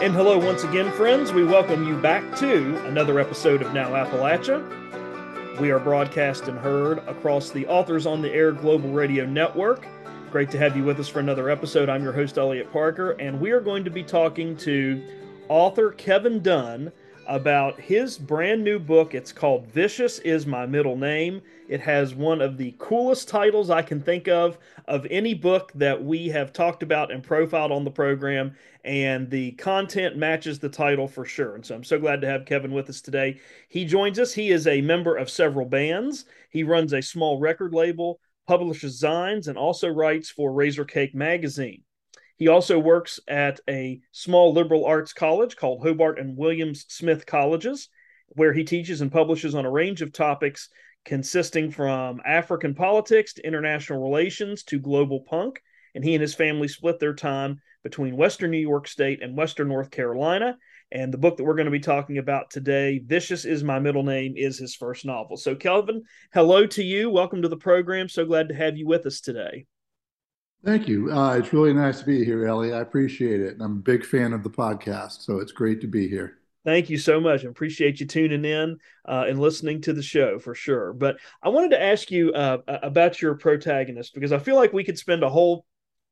And 0.00 0.14
hello, 0.14 0.38
once 0.38 0.64
again, 0.64 0.90
friends. 0.92 1.30
We 1.30 1.44
welcome 1.44 1.86
you 1.86 1.94
back 1.94 2.34
to 2.38 2.82
another 2.86 3.20
episode 3.20 3.60
of 3.60 3.74
Now 3.74 3.90
Appalachia. 3.90 5.60
We 5.60 5.70
are 5.72 5.78
broadcast 5.78 6.48
and 6.48 6.58
heard 6.58 7.00
across 7.06 7.50
the 7.50 7.66
Authors 7.66 8.06
on 8.06 8.22
the 8.22 8.32
Air 8.32 8.50
Global 8.50 8.88
Radio 8.92 9.26
Network. 9.26 9.86
Great 10.30 10.50
to 10.52 10.58
have 10.58 10.74
you 10.74 10.84
with 10.84 10.98
us 11.00 11.08
for 11.08 11.20
another 11.20 11.50
episode. 11.50 11.90
I'm 11.90 12.02
your 12.02 12.14
host, 12.14 12.38
Elliot 12.38 12.72
Parker, 12.72 13.10
and 13.10 13.38
we 13.38 13.50
are 13.50 13.60
going 13.60 13.84
to 13.84 13.90
be 13.90 14.02
talking 14.02 14.56
to 14.58 15.02
author 15.48 15.90
Kevin 15.90 16.40
Dunn 16.42 16.92
about 17.30 17.80
his 17.80 18.18
brand 18.18 18.64
new 18.64 18.76
book. 18.76 19.14
It's 19.14 19.30
called 19.30 19.68
Vicious 19.68 20.18
is 20.18 20.46
My 20.46 20.66
Middle 20.66 20.96
Name. 20.96 21.40
It 21.68 21.80
has 21.80 22.12
one 22.12 22.40
of 22.40 22.58
the 22.58 22.74
coolest 22.78 23.28
titles 23.28 23.70
I 23.70 23.82
can 23.82 24.00
think 24.00 24.26
of 24.26 24.58
of 24.88 25.06
any 25.08 25.34
book 25.34 25.70
that 25.76 26.02
we 26.02 26.28
have 26.30 26.52
talked 26.52 26.82
about 26.82 27.12
and 27.12 27.22
profiled 27.22 27.70
on 27.70 27.84
the 27.84 27.90
program, 27.90 28.56
and 28.84 29.30
the 29.30 29.52
content 29.52 30.16
matches 30.16 30.58
the 30.58 30.68
title 30.68 31.06
for 31.06 31.24
sure. 31.24 31.54
And 31.54 31.64
so 31.64 31.76
I'm 31.76 31.84
so 31.84 32.00
glad 32.00 32.20
to 32.22 32.26
have 32.26 32.46
Kevin 32.46 32.72
with 32.72 32.90
us 32.90 33.00
today. 33.00 33.38
He 33.68 33.84
joins 33.84 34.18
us. 34.18 34.32
He 34.34 34.50
is 34.50 34.66
a 34.66 34.80
member 34.80 35.16
of 35.16 35.30
several 35.30 35.66
bands, 35.66 36.24
he 36.50 36.64
runs 36.64 36.92
a 36.92 37.00
small 37.00 37.38
record 37.38 37.72
label, 37.72 38.18
publishes 38.48 39.00
zines, 39.00 39.46
and 39.46 39.56
also 39.56 39.86
writes 39.86 40.30
for 40.30 40.52
Razor 40.52 40.84
Cake 40.84 41.14
Magazine. 41.14 41.84
He 42.40 42.48
also 42.48 42.78
works 42.78 43.20
at 43.28 43.60
a 43.68 44.00
small 44.12 44.54
liberal 44.54 44.86
arts 44.86 45.12
college 45.12 45.56
called 45.56 45.82
Hobart 45.82 46.18
and 46.18 46.38
Williams 46.38 46.86
Smith 46.88 47.26
Colleges, 47.26 47.90
where 48.28 48.54
he 48.54 48.64
teaches 48.64 49.02
and 49.02 49.12
publishes 49.12 49.54
on 49.54 49.66
a 49.66 49.70
range 49.70 50.00
of 50.00 50.10
topics 50.10 50.70
consisting 51.04 51.70
from 51.70 52.22
African 52.24 52.74
politics 52.74 53.34
to 53.34 53.46
international 53.46 54.02
relations 54.02 54.62
to 54.64 54.78
global 54.78 55.20
punk. 55.20 55.60
And 55.94 56.02
he 56.02 56.14
and 56.14 56.22
his 56.22 56.34
family 56.34 56.66
split 56.66 56.98
their 56.98 57.12
time 57.12 57.60
between 57.84 58.16
Western 58.16 58.52
New 58.52 58.56
York 58.56 58.88
State 58.88 59.22
and 59.22 59.36
Western 59.36 59.68
North 59.68 59.90
Carolina. 59.90 60.56
And 60.90 61.12
the 61.12 61.18
book 61.18 61.36
that 61.36 61.44
we're 61.44 61.56
going 61.56 61.66
to 61.66 61.70
be 61.70 61.78
talking 61.78 62.16
about 62.16 62.48
today, 62.48 63.00
Vicious 63.04 63.44
is 63.44 63.62
My 63.62 63.80
Middle 63.80 64.02
Name, 64.02 64.32
is 64.38 64.56
his 64.56 64.74
first 64.74 65.04
novel. 65.04 65.36
So, 65.36 65.54
Kevin, 65.54 66.04
hello 66.32 66.66
to 66.68 66.82
you. 66.82 67.10
Welcome 67.10 67.42
to 67.42 67.48
the 67.48 67.58
program. 67.58 68.08
So 68.08 68.24
glad 68.24 68.48
to 68.48 68.54
have 68.54 68.78
you 68.78 68.86
with 68.86 69.04
us 69.04 69.20
today. 69.20 69.66
Thank 70.64 70.88
you. 70.88 71.10
Uh, 71.10 71.38
it's 71.38 71.52
really 71.52 71.72
nice 71.72 72.00
to 72.00 72.06
be 72.06 72.24
here, 72.24 72.46
Ellie. 72.46 72.74
I 72.74 72.80
appreciate 72.80 73.40
it. 73.40 73.56
I'm 73.60 73.72
a 73.72 73.80
big 73.80 74.04
fan 74.04 74.34
of 74.34 74.42
the 74.42 74.50
podcast, 74.50 75.22
so 75.22 75.38
it's 75.38 75.52
great 75.52 75.80
to 75.80 75.86
be 75.86 76.06
here. 76.06 76.38
Thank 76.64 76.90
you 76.90 76.98
so 76.98 77.18
much. 77.18 77.44
I 77.44 77.48
appreciate 77.48 78.00
you 78.00 78.06
tuning 78.06 78.44
in 78.44 78.76
uh, 79.08 79.24
and 79.26 79.40
listening 79.40 79.80
to 79.82 79.94
the 79.94 80.02
show 80.02 80.38
for 80.38 80.54
sure. 80.54 80.92
But 80.92 81.16
I 81.42 81.48
wanted 81.48 81.70
to 81.70 81.82
ask 81.82 82.10
you 82.10 82.32
uh, 82.34 82.58
about 82.68 83.22
your 83.22 83.34
protagonist 83.34 84.12
because 84.12 84.32
I 84.32 84.38
feel 84.38 84.56
like 84.56 84.74
we 84.74 84.84
could 84.84 84.98
spend 84.98 85.22
a 85.22 85.30
whole 85.30 85.64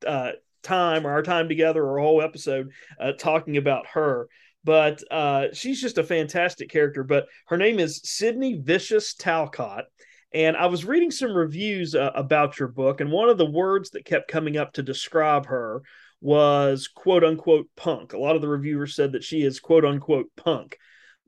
uh, 0.06 0.32
time 0.62 1.06
or 1.06 1.10
our 1.10 1.22
time 1.22 1.48
together 1.48 1.84
or 1.84 1.98
a 1.98 2.02
whole 2.02 2.22
episode 2.22 2.70
uh, 2.98 3.12
talking 3.12 3.58
about 3.58 3.86
her. 3.88 4.28
But 4.64 5.02
uh, 5.10 5.48
she's 5.52 5.80
just 5.80 5.98
a 5.98 6.04
fantastic 6.04 6.70
character. 6.70 7.04
But 7.04 7.26
her 7.48 7.58
name 7.58 7.78
is 7.78 8.00
Sydney 8.04 8.58
Vicious 8.62 9.12
Talcott. 9.14 9.84
And 10.33 10.57
I 10.57 10.67
was 10.67 10.84
reading 10.84 11.11
some 11.11 11.33
reviews 11.34 11.94
uh, 11.94 12.11
about 12.15 12.59
your 12.59 12.69
book, 12.69 13.00
and 13.00 13.11
one 13.11 13.31
of 13.31 13.39
the 13.39 13.50
words 13.50 13.91
that 13.91 14.05
kept 14.05 14.31
coming 14.31 14.56
up 14.56 14.75
to 14.75 14.83
describe 14.83 15.47
her 15.47 15.83
was 16.21 16.89
quote 16.89 17.25
unquote 17.25 17.69
punk. 17.77 18.12
A 18.12 18.19
lot 18.19 18.37
of 18.37 18.43
the 18.43 18.49
reviewers 18.49 18.94
said 18.94 19.12
that 19.12 19.25
she 19.25 19.43
is 19.43 19.61
quote 19.61 19.84
unquote 19.84 20.31
punk. 20.37 20.78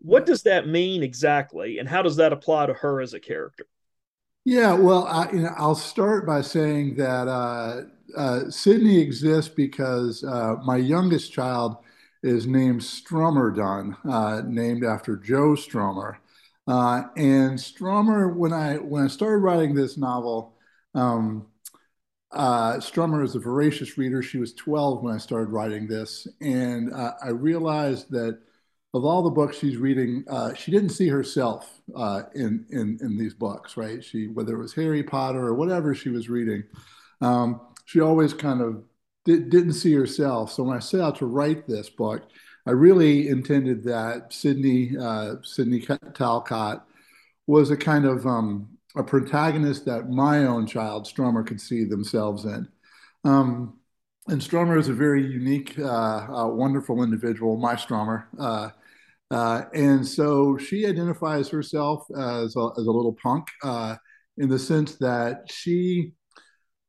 What 0.01 0.27
does 0.27 0.43
that 0.43 0.67
mean 0.67 1.03
exactly, 1.03 1.79
and 1.79 1.89
how 1.89 2.03
does 2.03 2.17
that 2.17 2.33
apply 2.33 2.67
to 2.67 2.75
her 2.75 3.01
as 3.01 3.15
a 3.15 3.21
character? 3.21 3.67
Yeah, 4.45 4.73
well, 4.73 5.07
I, 5.07 5.31
you 5.33 5.41
know, 5.41 5.55
I'll 5.57 5.75
start 5.75 6.27
by 6.27 6.41
saying 6.41 6.97
that 6.97 7.29
uh, 7.29 7.83
uh, 8.17 8.51
Sydney 8.51 8.99
exists 8.99 9.53
because 9.55 10.25
uh, 10.25 10.57
my 10.65 10.77
youngest 10.77 11.33
child 11.33 11.77
is 12.23 12.47
named 12.47 12.81
Strummer 12.81 13.55
Dunn, 13.55 13.97
uh, 14.11 14.43
named 14.47 14.85
after 14.85 15.17
Joe 15.17 15.53
Strummer. 15.53 16.17
Uh, 16.71 17.03
and 17.17 17.59
Strummer, 17.59 18.33
when 18.33 18.53
I 18.53 18.77
when 18.77 19.03
I 19.03 19.09
started 19.09 19.39
writing 19.39 19.75
this 19.75 19.99
novel, 19.99 20.55
um, 20.95 21.49
uh, 22.31 22.75
Strummer 22.75 23.25
is 23.25 23.35
a 23.35 23.41
voracious 23.41 23.99
reader. 23.99 24.23
She 24.23 24.39
was 24.39 24.55
12 24.55 25.03
when 25.03 25.13
I 25.13 25.19
started 25.19 25.51
writing 25.51 25.89
this, 25.89 26.29
and 26.41 26.95
uh, 26.95 27.15
I 27.25 27.31
realized 27.31 28.13
that 28.13 28.39
of 28.95 29.05
all 29.05 29.25
the 29.25 29.31
books 29.31 29.59
she's 29.59 29.79
reading, 29.79 30.25
uh, 30.31 30.55
she 30.55 30.71
didn't 30.71 30.91
see 30.91 31.09
herself 31.09 31.81
uh, 31.97 32.23
in 32.37 32.65
in 32.71 33.01
in 33.01 33.19
these 33.19 33.35
books. 33.35 33.77
Right? 33.77 34.05
She 34.05 34.29
whether 34.29 34.55
it 34.55 34.63
was 34.63 34.73
Harry 34.75 35.03
Potter 35.03 35.45
or 35.45 35.55
whatever 35.55 35.93
she 35.93 36.11
was 36.11 36.29
reading, 36.29 36.63
um, 37.21 37.61
she 37.85 38.01
always 38.01 38.33
kind 38.33 38.61
of 38.61 38.85
did, 39.25 39.51
didn't 39.51 39.73
see 39.73 39.93
herself. 39.93 40.53
So 40.53 40.63
when 40.63 40.77
I 40.77 40.81
set 40.81 41.01
out 41.01 41.17
to 41.17 41.27
write 41.27 41.67
this 41.67 41.91
book. 41.91 42.23
I 42.67 42.73
really 42.73 43.29
intended 43.29 43.83
that 43.85 44.33
Sydney 44.33 44.97
uh, 44.99 45.37
Sydney 45.43 45.87
Talcott 46.15 46.85
was 47.47 47.71
a 47.71 47.77
kind 47.77 48.05
of 48.05 48.27
um, 48.27 48.69
a 48.97 49.03
protagonist 49.03 49.85
that 49.87 50.11
my 50.11 50.45
own 50.47 50.67
child 50.67 51.07
Strummer 51.07 51.47
could 51.47 51.61
see 51.61 51.85
themselves 51.85 52.45
in. 52.45 52.69
Um, 53.25 53.79
and 54.29 54.41
Strummer 54.41 54.79
is 54.79 54.89
a 54.89 54.93
very 54.93 55.23
unique, 55.23 55.79
uh, 55.79 55.85
uh, 56.45 56.47
wonderful 56.49 57.03
individual, 57.03 57.57
my 57.57 57.75
Strummer. 57.75 58.27
Uh, 58.39 58.71
uh, 59.31 59.63
and 59.75 60.07
so 60.07 60.57
she 60.59 60.87
identifies 60.87 61.49
herself 61.49 62.05
as 62.17 62.57
a, 62.57 62.69
as 62.79 62.87
a 62.87 62.91
little 62.91 63.17
punk 63.23 63.47
uh, 63.63 63.97
in 64.39 64.49
the 64.49 64.59
sense 64.59 64.97
that 64.97 65.51
she 65.51 66.13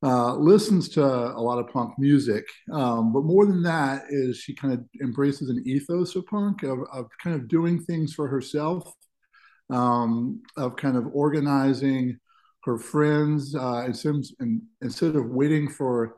uh, 0.04 0.36
listens 0.36 0.90
to 0.90 1.04
a 1.04 1.42
lot 1.42 1.60
of 1.60 1.72
punk 1.72 1.94
music, 2.00 2.44
um, 2.72 3.14
but 3.14 3.24
more 3.24 3.46
than 3.46 3.62
that 3.62 4.04
is 4.10 4.38
she 4.38 4.56
kind 4.56 4.74
of 4.74 4.84
embraces 5.02 5.50
an 5.50 5.64
ethos 5.66 6.16
of 6.16 6.26
punk 6.26 6.64
of, 6.64 6.80
of 6.92 7.06
kind 7.24 7.36
of 7.36 7.48
doing 7.48 7.80
things 7.80 8.14
for 8.14 8.28
herself, 8.28 8.92
um, 9.70 10.42
of 10.58 10.76
kind 10.76 10.98
of 10.98 11.06
organizing 11.14 12.18
her 12.64 12.78
friends 12.78 13.56
uh, 13.56 13.84
instead, 13.86 14.16
instead 14.82 15.16
of 15.16 15.26
waiting 15.28 15.70
for 15.70 16.18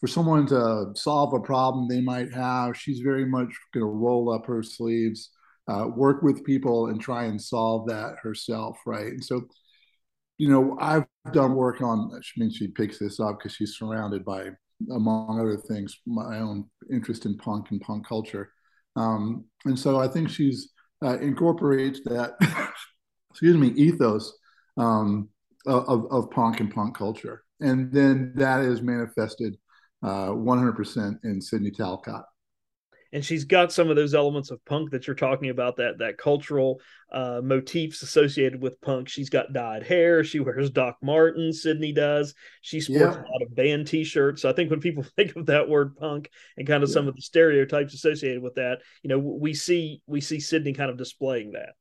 for 0.00 0.08
someone 0.08 0.46
to 0.46 0.90
solve 0.94 1.32
a 1.32 1.40
problem 1.40 1.88
they 1.88 2.02
might 2.02 2.30
have. 2.34 2.76
She's 2.76 3.00
very 3.00 3.24
much 3.24 3.48
going 3.72 3.86
to 3.86 3.86
roll 3.86 4.30
up 4.30 4.44
her 4.44 4.62
sleeves, 4.62 5.30
uh, 5.66 5.86
work 5.96 6.22
with 6.22 6.44
people, 6.44 6.88
and 6.88 7.00
try 7.00 7.24
and 7.24 7.40
solve 7.40 7.88
that 7.88 8.16
herself, 8.22 8.76
right? 8.84 9.06
And 9.06 9.24
so 9.24 9.46
you 10.38 10.48
know, 10.48 10.76
I've 10.80 11.06
done 11.32 11.54
work 11.54 11.80
on, 11.80 12.10
I 12.12 12.20
mean, 12.36 12.50
she 12.50 12.68
picks 12.68 12.98
this 12.98 13.20
up 13.20 13.38
because 13.38 13.52
she's 13.52 13.76
surrounded 13.76 14.24
by, 14.24 14.48
among 14.90 15.40
other 15.40 15.56
things, 15.56 15.96
my 16.06 16.38
own 16.38 16.68
interest 16.90 17.26
in 17.26 17.36
punk 17.36 17.70
and 17.70 17.80
punk 17.80 18.06
culture. 18.06 18.50
Um, 18.96 19.44
and 19.64 19.78
so 19.78 20.00
I 20.00 20.08
think 20.08 20.28
she's 20.28 20.70
uh, 21.04 21.18
incorporates 21.18 22.00
that, 22.04 22.34
excuse 23.30 23.56
me, 23.56 23.68
ethos 23.68 24.36
um, 24.76 25.28
of, 25.66 26.06
of 26.10 26.30
punk 26.30 26.60
and 26.60 26.72
punk 26.72 26.96
culture. 26.96 27.42
And 27.60 27.92
then 27.92 28.32
that 28.36 28.62
is 28.62 28.82
manifested 28.82 29.56
uh, 30.02 30.28
100% 30.28 31.18
in 31.24 31.40
Sydney 31.40 31.70
Talcott 31.70 32.24
and 33.14 33.24
she's 33.24 33.44
got 33.44 33.72
some 33.72 33.88
of 33.88 33.96
those 33.96 34.12
elements 34.12 34.50
of 34.50 34.62
punk 34.64 34.90
that 34.90 35.06
you're 35.06 35.14
talking 35.16 35.48
about 35.48 35.76
that 35.76 35.98
that 35.98 36.18
cultural 36.18 36.80
uh, 37.12 37.40
motifs 37.42 38.02
associated 38.02 38.60
with 38.60 38.80
punk 38.82 39.08
she's 39.08 39.30
got 39.30 39.52
dyed 39.54 39.84
hair 39.84 40.22
she 40.24 40.40
wears 40.40 40.68
doc 40.68 40.96
martin 41.00 41.52
sydney 41.52 41.92
does 41.92 42.34
she 42.60 42.80
sports 42.80 43.16
yeah. 43.16 43.22
a 43.22 43.30
lot 43.30 43.42
of 43.42 43.54
band 43.54 43.86
t-shirts 43.86 44.42
so 44.42 44.50
i 44.50 44.52
think 44.52 44.68
when 44.68 44.80
people 44.80 45.02
think 45.16 45.34
of 45.36 45.46
that 45.46 45.68
word 45.68 45.96
punk 45.96 46.28
and 46.58 46.66
kind 46.66 46.82
of 46.82 46.90
yeah. 46.90 46.94
some 46.94 47.08
of 47.08 47.14
the 47.14 47.22
stereotypes 47.22 47.94
associated 47.94 48.42
with 48.42 48.56
that 48.56 48.80
you 49.02 49.08
know 49.08 49.18
we 49.18 49.54
see 49.54 50.02
we 50.06 50.20
see 50.20 50.40
sydney 50.40 50.74
kind 50.74 50.90
of 50.90 50.98
displaying 50.98 51.52
that 51.52 51.74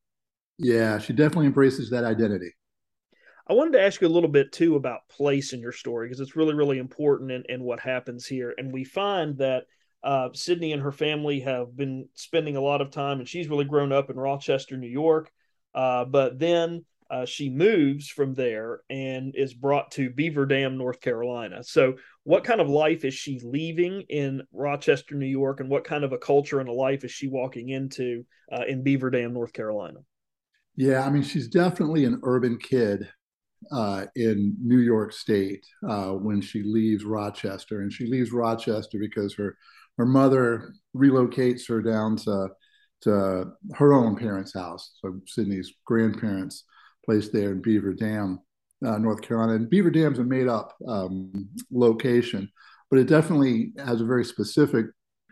yeah 0.59 0.99
she 0.99 1.11
definitely 1.11 1.47
embraces 1.47 1.89
that 1.89 2.05
identity 2.05 2.53
I 3.45 3.51
wanted 3.51 3.73
to 3.73 3.81
ask 3.81 3.99
you 3.99 4.07
a 4.07 4.09
little 4.09 4.29
bit 4.29 4.53
too 4.53 4.77
about 4.77 5.09
place 5.09 5.51
in 5.51 5.59
your 5.59 5.73
story 5.73 6.07
because 6.07 6.21
it's 6.21 6.37
really, 6.37 6.53
really 6.53 6.77
important 6.77 7.45
in 7.49 7.61
what 7.61 7.81
happens 7.81 8.25
here. 8.25 8.53
And 8.57 8.71
we 8.71 8.85
find 8.85 9.37
that 9.39 9.65
uh, 10.03 10.29
Sydney 10.33 10.73
and 10.73 10.81
her 10.81 10.91
family 10.91 11.39
have 11.41 11.75
been 11.75 12.09
spending 12.13 12.57
a 12.57 12.61
lot 12.61 12.81
of 12.81 12.91
time, 12.91 13.19
and 13.19 13.27
she's 13.27 13.47
really 13.47 13.65
grown 13.65 13.91
up 13.91 14.09
in 14.09 14.17
Rochester, 14.17 14.77
New 14.77 14.87
York. 14.87 15.31
Uh, 15.73 16.05
but 16.05 16.37
then 16.37 16.83
uh, 17.09 17.25
she 17.25 17.49
moves 17.49 18.09
from 18.09 18.33
there 18.33 18.81
and 18.89 19.35
is 19.35 19.53
brought 19.53 19.91
to 19.91 20.09
Beaver 20.09 20.45
Dam, 20.45 20.77
North 20.77 20.99
Carolina. 20.99 21.63
So, 21.63 21.95
what 22.23 22.43
kind 22.43 22.59
of 22.59 22.69
life 22.69 23.05
is 23.05 23.13
she 23.13 23.39
leaving 23.43 24.01
in 24.09 24.41
Rochester, 24.51 25.15
New 25.15 25.27
York, 25.27 25.59
and 25.59 25.69
what 25.69 25.83
kind 25.83 26.03
of 26.03 26.11
a 26.11 26.17
culture 26.17 26.59
and 26.59 26.69
a 26.69 26.73
life 26.73 27.03
is 27.03 27.11
she 27.11 27.27
walking 27.27 27.69
into 27.69 28.25
uh, 28.51 28.63
in 28.67 28.83
Beaver 28.83 29.09
Dam, 29.09 29.33
North 29.33 29.53
Carolina? 29.53 29.99
Yeah, 30.75 31.05
I 31.05 31.09
mean, 31.09 31.23
she's 31.23 31.47
definitely 31.47 32.05
an 32.05 32.19
urban 32.23 32.57
kid 32.57 33.07
uh, 33.71 34.05
in 34.15 34.55
New 34.61 34.79
York 34.79 35.13
State 35.13 35.65
uh, 35.87 36.11
when 36.11 36.41
she 36.41 36.63
leaves 36.63 37.05
Rochester, 37.05 37.81
and 37.81 37.91
she 37.91 38.07
leaves 38.07 38.31
Rochester 38.31 38.97
because 38.99 39.35
her 39.35 39.55
her 39.97 40.05
mother 40.05 40.73
relocates 40.95 41.67
her 41.67 41.81
down 41.81 42.17
to 42.17 42.49
to 43.01 43.51
her 43.73 43.93
own 43.93 44.15
parents' 44.15 44.53
house, 44.53 44.93
so 45.01 45.19
Sydney's 45.27 45.73
grandparents 45.85 46.63
placed 47.05 47.33
there 47.33 47.51
in 47.51 47.61
Beaver 47.61 47.93
Dam, 47.93 48.39
uh, 48.85 48.97
North 48.97 49.21
Carolina. 49.21 49.55
And 49.55 49.69
Beaver 49.69 49.91
Dam's 49.91 50.19
a 50.19 50.23
made 50.23 50.47
up 50.47 50.73
um, 50.87 51.49
location, 51.69 52.49
but 52.89 52.99
it 52.99 53.07
definitely 53.07 53.73
has 53.77 53.99
a 53.99 54.05
very 54.05 54.23
specific, 54.23 54.85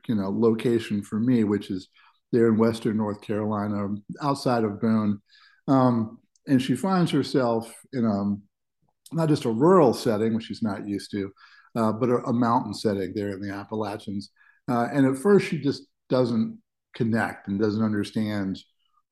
you 0.10 0.16
know, 0.16 0.30
location 0.30 1.02
for 1.02 1.18
me, 1.18 1.46
which 1.46 1.70
is 1.70 1.88
there 2.34 2.48
in 2.48 2.58
Western 2.58 2.98
North 2.98 3.22
Carolina, 3.22 3.96
outside 4.22 4.66
of 4.66 4.82
Boone. 4.82 5.22
Um, 5.68 6.20
and 6.48 6.62
she 6.62 6.76
finds 6.76 7.12
herself 7.12 7.74
in 7.94 8.06
a 8.06 9.16
not 9.16 9.30
just 9.30 9.46
a 9.46 9.52
rural 9.52 9.94
setting, 9.94 10.34
which 10.34 10.46
she's 10.46 10.64
not 10.64 10.88
used 10.88 11.12
to, 11.12 11.32
uh, 11.76 11.92
but 11.92 12.10
a, 12.10 12.18
a, 12.24 12.34
mountain 12.34 12.74
setting 12.74 13.14
there 13.14 13.30
in 13.30 13.42
the 13.42 13.54
Appalachians. 13.54 14.30
Uh, 14.72 14.88
and 14.94 15.06
at 15.06 15.18
first, 15.18 15.48
she 15.48 15.60
just 15.60 15.84
doesn't 16.10 16.58
connect 16.96 17.48
and 17.48 17.60
doesn't 17.60 17.84
understand 17.84 18.58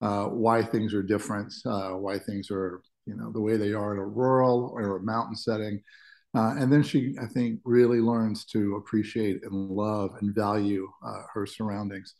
uh, 0.01 0.25
why 0.25 0.63
things 0.63 0.93
are 0.93 1.03
different, 1.03 1.53
uh, 1.65 1.89
why 1.89 2.17
things 2.17 2.49
are 2.49 2.81
you 3.05 3.15
know 3.15 3.31
the 3.31 3.41
way 3.41 3.57
they 3.57 3.73
are 3.73 3.93
in 3.93 3.99
a 3.99 4.05
rural 4.05 4.71
or 4.73 4.97
a 4.97 5.03
mountain 5.03 5.35
setting. 5.35 5.81
Uh, 6.35 6.53
and 6.57 6.71
then 6.71 6.83
she, 6.83 7.15
I 7.21 7.25
think, 7.25 7.59
really 7.65 7.99
learns 7.99 8.45
to 8.45 8.75
appreciate 8.75 9.43
and 9.43 9.51
love 9.51 10.11
and 10.21 10.33
value 10.33 10.87
uh, 11.05 11.23
her 11.33 11.45
surroundings. 11.47 12.13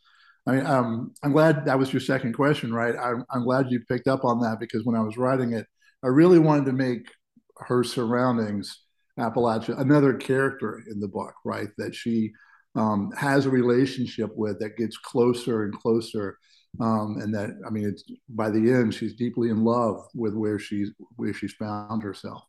I 0.47 0.51
mean, 0.53 0.65
um, 0.65 1.13
I'm 1.23 1.31
glad 1.31 1.65
that 1.65 1.77
was 1.77 1.93
your 1.93 1.99
second 1.99 2.33
question, 2.33 2.73
right? 2.73 2.95
I'm, 2.99 3.23
I'm 3.29 3.43
glad 3.43 3.69
you 3.69 3.79
picked 3.87 4.07
up 4.07 4.25
on 4.25 4.39
that 4.41 4.59
because 4.59 4.83
when 4.83 4.95
I 4.95 5.01
was 5.01 5.15
writing 5.15 5.53
it, 5.53 5.67
I 6.03 6.07
really 6.07 6.39
wanted 6.39 6.65
to 6.65 6.73
make 6.73 7.07
her 7.57 7.83
surroundings 7.83 8.81
Appalachia 9.19 9.79
another 9.79 10.13
character 10.13 10.81
in 10.89 10.99
the 10.99 11.07
book, 11.07 11.35
right? 11.45 11.69
That 11.77 11.93
she 11.93 12.31
um, 12.79 13.11
has 13.17 13.45
a 13.45 13.49
relationship 13.49 14.31
with 14.35 14.59
that 14.59 14.77
gets 14.77 14.97
closer 14.97 15.63
and 15.65 15.73
closer. 15.73 16.37
Um, 16.79 17.17
and 17.21 17.33
that 17.33 17.49
I 17.65 17.69
mean, 17.71 17.87
it's 17.87 18.03
by 18.29 18.49
the 18.49 18.71
end, 18.71 18.93
she's 18.93 19.15
deeply 19.15 19.49
in 19.49 19.63
love 19.63 20.05
with 20.15 20.33
where 20.33 20.59
she's 20.59 20.91
where 21.17 21.33
she's 21.33 21.53
found 21.53 22.03
herself. 22.03 22.43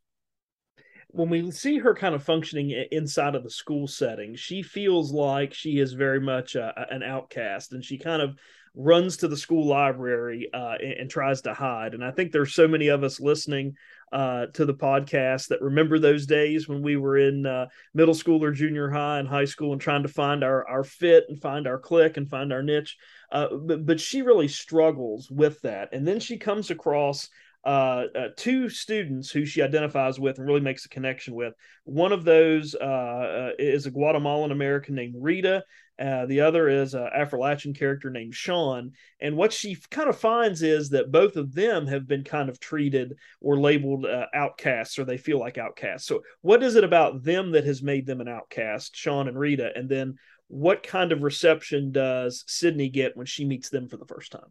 When 1.13 1.29
we 1.29 1.51
see 1.51 1.79
her 1.79 1.95
kind 1.95 2.15
of 2.15 2.23
functioning 2.23 2.71
inside 2.93 3.35
of 3.35 3.43
the 3.43 3.51
school 3.51 3.87
setting, 3.87 4.35
she 4.37 4.63
feels 4.63 5.13
like 5.13 5.53
she 5.53 5.79
is 5.79 5.93
very 5.93 6.21
much 6.21 6.57
an 6.57 7.03
outcast, 7.03 7.73
and 7.73 7.85
she 7.85 7.99
kind 7.99 8.23
of 8.23 8.37
runs 8.75 9.17
to 9.17 9.29
the 9.29 9.37
school 9.37 9.67
library 9.67 10.49
uh, 10.55 10.75
and, 10.81 10.93
and, 10.93 11.11
tries 11.11 11.41
to 11.43 11.53
hide. 11.53 11.93
And 11.93 12.05
I 12.05 12.13
think 12.13 12.31
there's 12.31 12.55
so 12.55 12.69
many 12.69 12.89
of 12.89 13.03
us 13.03 13.19
listening 13.19 13.75
uh, 14.13 14.47
to 14.55 14.65
the 14.65 14.75
podcast 14.75 15.49
that 15.49 15.61
remember 15.61 15.99
those 15.99 16.27
days 16.27 16.69
when 16.69 16.83
we 16.83 16.97
were 16.97 17.17
in 17.17 17.47
uh, 17.47 17.67
middle 17.95 18.15
school 18.15 18.43
or 18.43 18.53
junior 18.53 18.89
high 18.89 19.19
and 19.19 19.29
high 19.29 19.45
school 19.45 19.73
and 19.73 19.81
trying 19.81 20.03
to 20.03 20.09
find 20.09 20.45
our 20.45 20.67
our 20.69 20.85
fit 20.85 21.25
and 21.29 21.41
find 21.41 21.67
our 21.67 21.79
click 21.79 22.17
and 22.17 22.31
find 22.31 22.53
our 22.53 22.63
niche. 22.63 22.97
Uh, 23.33 23.49
but 23.55 23.87
but 23.87 24.01
she 24.01 24.23
really 24.23 24.49
struggles 24.49 25.31
with 25.31 25.61
that, 25.63 25.89
and 25.93 26.07
then 26.07 26.21
she 26.21 26.37
comes 26.37 26.71
across 26.71 27.29
uh, 27.65 28.05
uh, 28.17 28.29
two 28.37 28.69
students 28.69 29.31
who 29.31 29.45
she 29.45 29.63
identifies 29.63 30.19
with 30.19 30.39
and 30.39 30.47
really 30.47 30.61
makes 30.61 30.85
a 30.85 30.89
connection 30.89 31.35
with. 31.35 31.55
One 31.85 32.13
of 32.13 32.25
those 32.25 32.75
uh, 32.75 32.85
uh 32.85 33.51
is 33.59 33.87
a 33.87 33.91
Guatemalan 33.91 34.51
American 34.51 34.95
named 34.95 35.17
Rita. 35.19 35.63
Uh, 36.01 36.25
the 36.25 36.41
other 36.41 36.71
is 36.71 36.95
an 36.95 37.11
Appalachian 37.15 37.75
character 37.75 38.09
named 38.09 38.35
Sean. 38.35 38.93
And 39.21 39.37
what 39.37 39.53
she 39.53 39.77
kind 39.91 40.09
of 40.09 40.19
finds 40.19 40.63
is 40.63 40.89
that 40.91 41.13
both 41.13 41.37
of 41.37 41.53
them 41.55 41.87
have 41.89 42.09
been 42.09 42.25
kind 42.25 42.49
of 42.49 42.59
treated 42.59 43.17
or 43.43 43.61
labeled 43.61 44.07
uh, 44.07 44.25
outcasts, 44.33 44.99
or 44.99 45.05
they 45.05 45.19
feel 45.19 45.39
like 45.39 45.59
outcasts. 45.59 46.09
So, 46.09 46.23
what 46.41 46.63
is 46.63 46.77
it 46.77 46.85
about 46.85 47.23
them 47.23 47.53
that 47.53 47.67
has 47.67 47.83
made 47.83 48.07
them 48.07 48.23
an 48.23 48.29
outcast, 48.29 48.97
Sean 48.97 49.29
and 49.29 49.39
Rita? 49.39 49.73
And 49.75 49.91
then, 49.91 50.17
what 50.49 50.83
kind 50.83 51.13
of 51.13 51.23
reception 51.23 51.93
does 51.93 52.45
Sydney 52.47 52.89
get 52.89 53.17
when 53.17 53.27
she 53.27 53.45
meets 53.45 53.69
them 53.69 53.87
for 53.87 53.99
the 53.99 54.07
first 54.07 54.33
time? 54.33 54.51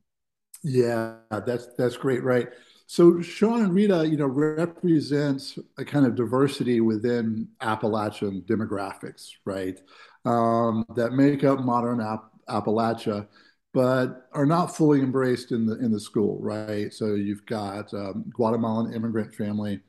Yeah, 0.62 1.16
that's 1.32 1.68
that's 1.78 1.98
great, 1.98 2.24
right? 2.24 2.50
So 2.92 3.22
Sean 3.22 3.62
and 3.62 3.76
Rita, 3.76 4.08
you 4.08 4.18
know, 4.18 4.26
represents 4.26 5.60
a 5.78 5.86
kind 5.86 6.08
of 6.08 6.16
diversity 6.16 6.82
within 6.82 7.48
Appalachian 7.62 8.42
demographics, 8.48 9.30
right? 9.46 9.80
Um, 10.26 10.84
that 10.96 11.14
make 11.14 11.44
up 11.44 11.60
modern 11.60 12.02
App- 12.02 12.32
Appalachia, 12.50 13.28
but 13.76 14.28
are 14.34 14.48
not 14.48 14.76
fully 14.76 15.02
embraced 15.02 15.52
in 15.52 15.68
the 15.68 15.78
in 15.78 15.92
the 15.92 16.00
school, 16.00 16.40
right? 16.42 16.92
So 16.92 17.14
you've 17.14 17.46
got 17.46 17.94
um, 17.94 18.26
Guatemalan 18.34 18.92
immigrant 18.92 19.36
family, 19.36 19.82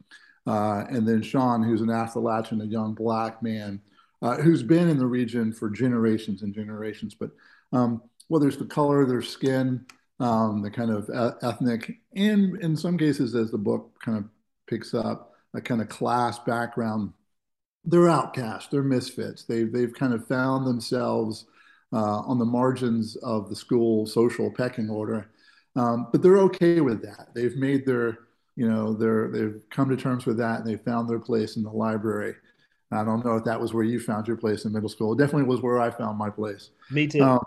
uh, 0.46 0.84
and 0.90 1.08
then 1.08 1.22
Sean, 1.22 1.62
who's 1.62 1.80
an 1.80 1.88
Appalachian, 1.88 2.60
a 2.60 2.66
young 2.66 2.92
black 2.92 3.42
man 3.42 3.80
uh, 4.20 4.36
who's 4.36 4.62
been 4.62 4.90
in 4.90 4.98
the 4.98 5.06
region 5.06 5.54
for 5.54 5.70
generations 5.70 6.42
and 6.42 6.54
generations. 6.54 7.14
But 7.14 7.30
um, 7.72 8.02
whether 8.28 8.46
it's 8.46 8.58
the 8.58 8.66
color 8.66 9.00
of 9.00 9.08
their 9.08 9.22
skin, 9.22 9.86
um, 10.20 10.62
the 10.62 10.70
kind 10.70 10.90
of 10.90 11.10
ethnic, 11.42 11.98
and 12.14 12.60
in 12.60 12.76
some 12.76 12.98
cases, 12.98 13.34
as 13.34 13.50
the 13.50 13.58
book 13.58 13.98
kind 14.04 14.18
of 14.18 14.24
picks 14.68 14.94
up, 14.94 15.32
a 15.54 15.60
kind 15.60 15.80
of 15.80 15.88
class 15.88 16.38
background. 16.38 17.12
They're 17.84 18.10
outcasts. 18.10 18.68
They're 18.70 18.82
misfits. 18.82 19.44
They've 19.44 19.72
they've 19.72 19.92
kind 19.92 20.12
of 20.12 20.26
found 20.28 20.66
themselves 20.66 21.46
uh, 21.92 22.20
on 22.20 22.38
the 22.38 22.44
margins 22.44 23.16
of 23.16 23.48
the 23.48 23.56
school 23.56 24.06
social 24.06 24.52
pecking 24.52 24.90
order, 24.90 25.30
um, 25.76 26.08
but 26.12 26.22
they're 26.22 26.38
okay 26.38 26.80
with 26.82 27.02
that. 27.02 27.28
They've 27.34 27.56
made 27.56 27.86
their 27.86 28.18
you 28.56 28.68
know 28.68 28.92
they're 28.92 29.30
they've 29.30 29.62
come 29.70 29.88
to 29.88 29.96
terms 29.96 30.26
with 30.26 30.36
that, 30.36 30.60
and 30.60 30.68
they 30.68 30.76
found 30.76 31.08
their 31.08 31.18
place 31.18 31.56
in 31.56 31.62
the 31.62 31.70
library. 31.70 32.34
I 32.92 33.04
don't 33.04 33.24
know 33.24 33.36
if 33.36 33.44
that 33.44 33.60
was 33.60 33.72
where 33.72 33.84
you 33.84 34.00
found 34.00 34.26
your 34.26 34.36
place 34.36 34.64
in 34.64 34.72
middle 34.72 34.88
school. 34.88 35.14
It 35.14 35.18
definitely 35.18 35.48
was 35.48 35.62
where 35.62 35.80
I 35.80 35.90
found 35.90 36.18
my 36.18 36.28
place. 36.28 36.70
Me 36.90 37.06
too. 37.06 37.22
Um, 37.22 37.40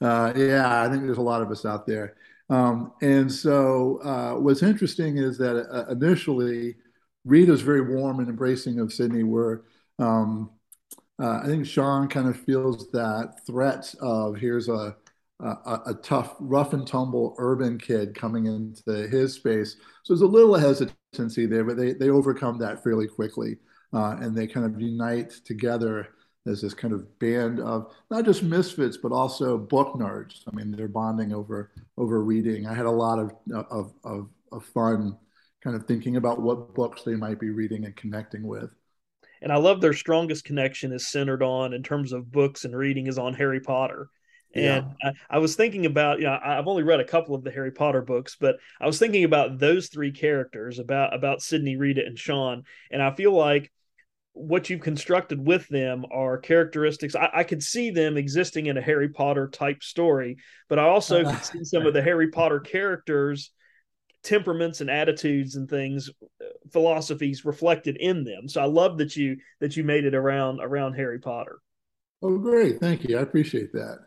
uh, 0.00 0.32
yeah, 0.36 0.82
I 0.82 0.88
think 0.88 1.04
there's 1.04 1.18
a 1.18 1.22
lot 1.22 1.42
of 1.42 1.50
us 1.50 1.64
out 1.64 1.86
there. 1.86 2.16
Um, 2.48 2.92
and 3.02 3.30
so, 3.30 3.98
uh, 4.02 4.34
what's 4.40 4.62
interesting 4.62 5.18
is 5.18 5.36
that 5.38 5.66
uh, 5.70 5.90
initially, 5.90 6.76
Rita's 7.24 7.62
very 7.62 7.80
warm 7.80 8.20
and 8.20 8.28
embracing 8.28 8.78
of 8.78 8.92
Sydney, 8.92 9.24
where 9.24 9.62
um, 9.98 10.50
uh, 11.20 11.40
I 11.42 11.46
think 11.46 11.66
Sean 11.66 12.08
kind 12.08 12.28
of 12.28 12.38
feels 12.38 12.90
that 12.92 13.40
threat 13.46 13.92
of 14.00 14.36
here's 14.36 14.68
a, 14.68 14.96
a, 15.40 15.80
a, 15.86 15.94
tough, 16.02 16.36
rough 16.38 16.72
and 16.72 16.86
tumble 16.86 17.34
urban 17.38 17.78
kid 17.78 18.14
coming 18.14 18.46
into 18.46 19.08
his 19.08 19.34
space. 19.34 19.76
So 20.02 20.12
there's 20.12 20.20
a 20.20 20.26
little 20.26 20.54
hesitancy 20.54 21.46
there, 21.46 21.64
but 21.64 21.76
they, 21.76 21.94
they 21.94 22.10
overcome 22.10 22.58
that 22.58 22.82
fairly 22.82 23.08
quickly. 23.08 23.56
Uh, 23.92 24.16
and 24.20 24.36
they 24.36 24.46
kind 24.46 24.66
of 24.66 24.80
unite 24.80 25.30
together 25.44 26.08
as 26.46 26.60
this 26.60 26.74
kind 26.74 26.94
of 26.94 27.18
band 27.18 27.60
of 27.60 27.92
not 28.10 28.24
just 28.24 28.42
misfits 28.42 28.96
but 28.96 29.12
also 29.12 29.58
book 29.58 29.94
nerds. 29.94 30.42
I 30.50 30.54
mean, 30.54 30.70
they're 30.70 30.88
bonding 30.88 31.32
over 31.32 31.70
over 31.96 32.22
reading. 32.22 32.66
I 32.66 32.74
had 32.74 32.86
a 32.86 32.90
lot 32.90 33.18
of 33.18 33.32
of 33.70 33.92
of, 34.04 34.28
of 34.52 34.64
fun, 34.64 35.16
kind 35.62 35.76
of 35.76 35.86
thinking 35.86 36.16
about 36.16 36.40
what 36.40 36.74
books 36.74 37.02
they 37.02 37.16
might 37.16 37.40
be 37.40 37.50
reading 37.50 37.84
and 37.84 37.96
connecting 37.96 38.46
with. 38.46 38.70
And 39.42 39.52
I 39.52 39.56
love 39.56 39.80
their 39.80 39.92
strongest 39.92 40.44
connection 40.44 40.92
is 40.92 41.08
centered 41.08 41.42
on 41.42 41.74
in 41.74 41.82
terms 41.82 42.12
of 42.12 42.32
books 42.32 42.64
and 42.64 42.74
reading 42.74 43.06
is 43.06 43.18
on 43.18 43.34
Harry 43.34 43.60
Potter. 43.60 44.08
And 44.54 44.86
yeah. 45.02 45.10
I, 45.30 45.36
I, 45.36 45.38
was 45.38 45.54
thinking 45.54 45.84
about, 45.84 46.18
you 46.18 46.24
know, 46.24 46.38
I've 46.42 46.66
only 46.66 46.82
read 46.82 47.00
a 47.00 47.04
couple 47.04 47.34
of 47.34 47.44
the 47.44 47.50
Harry 47.50 47.72
Potter 47.72 48.00
books, 48.00 48.36
but 48.40 48.56
I 48.80 48.86
was 48.86 48.98
thinking 48.98 49.24
about 49.24 49.58
those 49.58 49.88
three 49.88 50.12
characters, 50.12 50.78
about 50.78 51.14
about 51.14 51.42
Sydney, 51.42 51.76
Rita, 51.76 52.02
and 52.06 52.18
Sean. 52.18 52.62
And 52.90 53.02
I 53.02 53.14
feel 53.14 53.32
like 53.32 53.70
what 54.36 54.68
you've 54.68 54.82
constructed 54.82 55.44
with 55.44 55.66
them 55.68 56.04
are 56.12 56.36
characteristics. 56.36 57.14
I, 57.14 57.30
I, 57.32 57.44
could 57.44 57.62
see 57.62 57.90
them 57.90 58.18
existing 58.18 58.66
in 58.66 58.76
a 58.76 58.82
Harry 58.82 59.08
Potter 59.08 59.48
type 59.48 59.82
story, 59.82 60.36
but 60.68 60.78
I 60.78 60.84
also 60.84 61.24
could 61.24 61.42
see 61.44 61.64
some 61.64 61.86
of 61.86 61.94
the 61.94 62.02
Harry 62.04 62.30
Potter 62.30 62.60
characters' 62.60 63.50
temperaments 64.22 64.82
and 64.82 64.90
attitudes 64.90 65.56
and 65.56 65.70
things, 65.70 66.10
uh, 66.42 66.44
philosophies 66.70 67.46
reflected 67.46 67.96
in 67.96 68.24
them. 68.24 68.46
So 68.46 68.60
I 68.60 68.66
love 68.66 68.98
that 68.98 69.16
you 69.16 69.38
that 69.60 69.74
you 69.74 69.84
made 69.84 70.04
it 70.04 70.14
around 70.14 70.60
around 70.60 70.92
Harry 70.94 71.18
Potter. 71.18 71.58
Oh, 72.20 72.36
great! 72.36 72.78
Thank 72.78 73.04
you. 73.04 73.16
I 73.16 73.22
appreciate 73.22 73.72
that. 73.72 74.00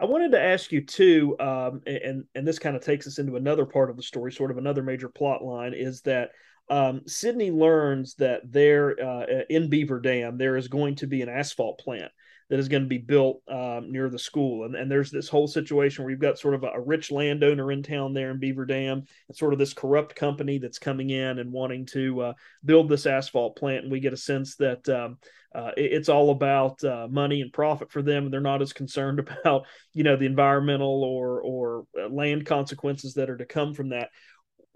I 0.00 0.06
wanted 0.06 0.32
to 0.32 0.42
ask 0.42 0.72
you 0.72 0.84
too, 0.84 1.36
um, 1.38 1.82
and 1.86 2.24
and 2.34 2.46
this 2.46 2.58
kind 2.58 2.74
of 2.74 2.82
takes 2.82 3.06
us 3.06 3.20
into 3.20 3.36
another 3.36 3.66
part 3.66 3.88
of 3.88 3.96
the 3.96 4.02
story, 4.02 4.32
sort 4.32 4.50
of 4.50 4.58
another 4.58 4.82
major 4.82 5.08
plot 5.08 5.44
line, 5.44 5.74
is 5.74 6.00
that 6.02 6.30
um, 6.70 7.02
Sydney 7.06 7.50
learns 7.50 8.14
that 8.14 8.50
there 8.50 8.98
uh, 9.00 9.42
in 9.48 9.68
Beaver 9.68 10.00
Dam 10.00 10.36
there 10.38 10.56
is 10.56 10.68
going 10.68 10.96
to 10.96 11.06
be 11.06 11.22
an 11.22 11.28
asphalt 11.28 11.78
plant 11.78 12.12
that 12.50 12.58
is 12.58 12.68
going 12.68 12.82
to 12.82 12.88
be 12.88 12.98
built 12.98 13.42
um, 13.48 13.92
near 13.92 14.08
the 14.08 14.18
school, 14.18 14.64
and, 14.64 14.74
and 14.74 14.90
there's 14.90 15.10
this 15.10 15.28
whole 15.28 15.46
situation 15.46 16.02
where 16.02 16.10
you've 16.10 16.20
got 16.20 16.38
sort 16.38 16.54
of 16.54 16.64
a, 16.64 16.68
a, 16.68 16.80
rich 16.80 17.10
landowner 17.10 17.70
in 17.70 17.82
town 17.82 18.14
there 18.14 18.30
in 18.30 18.38
Beaver 18.38 18.64
Dam, 18.64 19.04
and 19.28 19.36
sort 19.36 19.52
of 19.52 19.58
this 19.58 19.74
corrupt 19.74 20.14
company 20.14 20.56
that's 20.56 20.78
coming 20.78 21.10
in 21.10 21.38
and 21.38 21.52
wanting 21.52 21.84
to 21.86 22.20
uh, 22.22 22.32
build 22.64 22.88
this 22.88 23.04
asphalt 23.04 23.56
plant, 23.56 23.82
and 23.82 23.92
we 23.92 24.00
get 24.00 24.14
a 24.14 24.16
sense 24.18 24.56
that 24.56 24.88
um, 24.88 25.18
uh, 25.54 25.72
it, 25.76 25.92
it's 25.92 26.08
all 26.08 26.30
about 26.30 26.82
uh, 26.84 27.06
money 27.10 27.42
and 27.42 27.52
profit 27.52 27.90
for 27.90 28.02
them, 28.02 28.24
and 28.24 28.32
they're 28.32 28.40
not 28.40 28.62
as 28.62 28.72
concerned 28.72 29.18
about 29.44 29.66
you 29.92 30.02
know 30.02 30.16
the 30.16 30.26
environmental 30.26 31.04
or 31.04 31.42
or 31.42 31.84
uh, 32.00 32.08
land 32.08 32.46
consequences 32.46 33.14
that 33.14 33.30
are 33.30 33.36
to 33.36 33.46
come 33.46 33.74
from 33.74 33.90
that. 33.90 34.08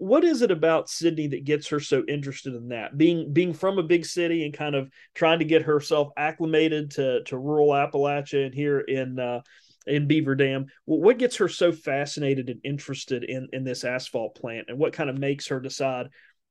What 0.03 0.25
is 0.25 0.41
it 0.41 0.51
about 0.51 0.89
Sydney 0.89 1.27
that 1.27 1.45
gets 1.45 1.69
her 1.69 1.79
so 1.79 2.03
interested 2.09 2.55
in 2.55 2.67
that? 2.67 2.97
Being 2.97 3.31
being 3.31 3.53
from 3.53 3.79
a 3.79 3.83
big 3.83 4.05
city 4.05 4.43
and 4.43 4.53
kind 4.53 4.75
of 4.75 4.89
trying 5.15 5.39
to 5.39 5.45
get 5.45 5.61
herself 5.61 6.09
acclimated 6.17 6.91
to 6.91 7.23
to 7.23 7.37
rural 7.37 7.69
Appalachia 7.69 8.47
and 8.47 8.53
here 8.53 8.81
in 8.81 9.17
uh, 9.17 9.39
in 9.87 10.07
Beaver 10.07 10.35
Dam. 10.35 10.65
What 10.83 11.19
gets 11.19 11.37
her 11.37 11.47
so 11.47 11.71
fascinated 11.71 12.49
and 12.49 12.59
interested 12.65 13.23
in 13.23 13.47
in 13.53 13.63
this 13.63 13.85
asphalt 13.85 14.35
plant, 14.35 14.65
and 14.67 14.77
what 14.77 14.91
kind 14.91 15.09
of 15.09 15.17
makes 15.17 15.47
her 15.47 15.61
decide, 15.61 16.09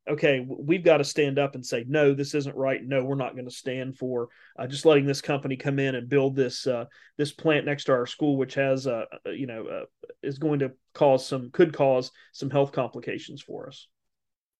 okay, 0.08 0.44
we've 0.48 0.84
got 0.84 0.98
to 0.98 1.04
stand 1.04 1.38
up 1.38 1.54
and 1.54 1.64
say, 1.64 1.84
no, 1.86 2.12
this 2.12 2.34
isn't 2.34 2.56
right. 2.56 2.80
No, 2.82 3.04
we're 3.04 3.14
not 3.14 3.34
going 3.34 3.48
to 3.48 3.54
stand 3.54 3.96
for 3.96 4.28
uh, 4.58 4.66
just 4.66 4.84
letting 4.84 5.06
this 5.06 5.20
company 5.20 5.56
come 5.56 5.78
in 5.78 5.94
and 5.94 6.08
build 6.08 6.34
this 6.34 6.66
uh, 6.66 6.86
this 7.18 7.32
plant 7.32 7.66
next 7.66 7.84
to 7.84 7.92
our 7.92 8.06
school, 8.06 8.36
which 8.36 8.54
has, 8.54 8.86
uh, 8.86 9.04
uh 9.26 9.30
you 9.30 9.46
know, 9.46 9.66
uh, 9.66 9.84
is 10.22 10.38
going 10.38 10.58
to 10.60 10.72
cause 10.94 11.26
some 11.26 11.50
could 11.52 11.72
cause 11.72 12.10
some 12.32 12.50
health 12.50 12.72
complications 12.72 13.42
for 13.42 13.68
us. 13.68 13.86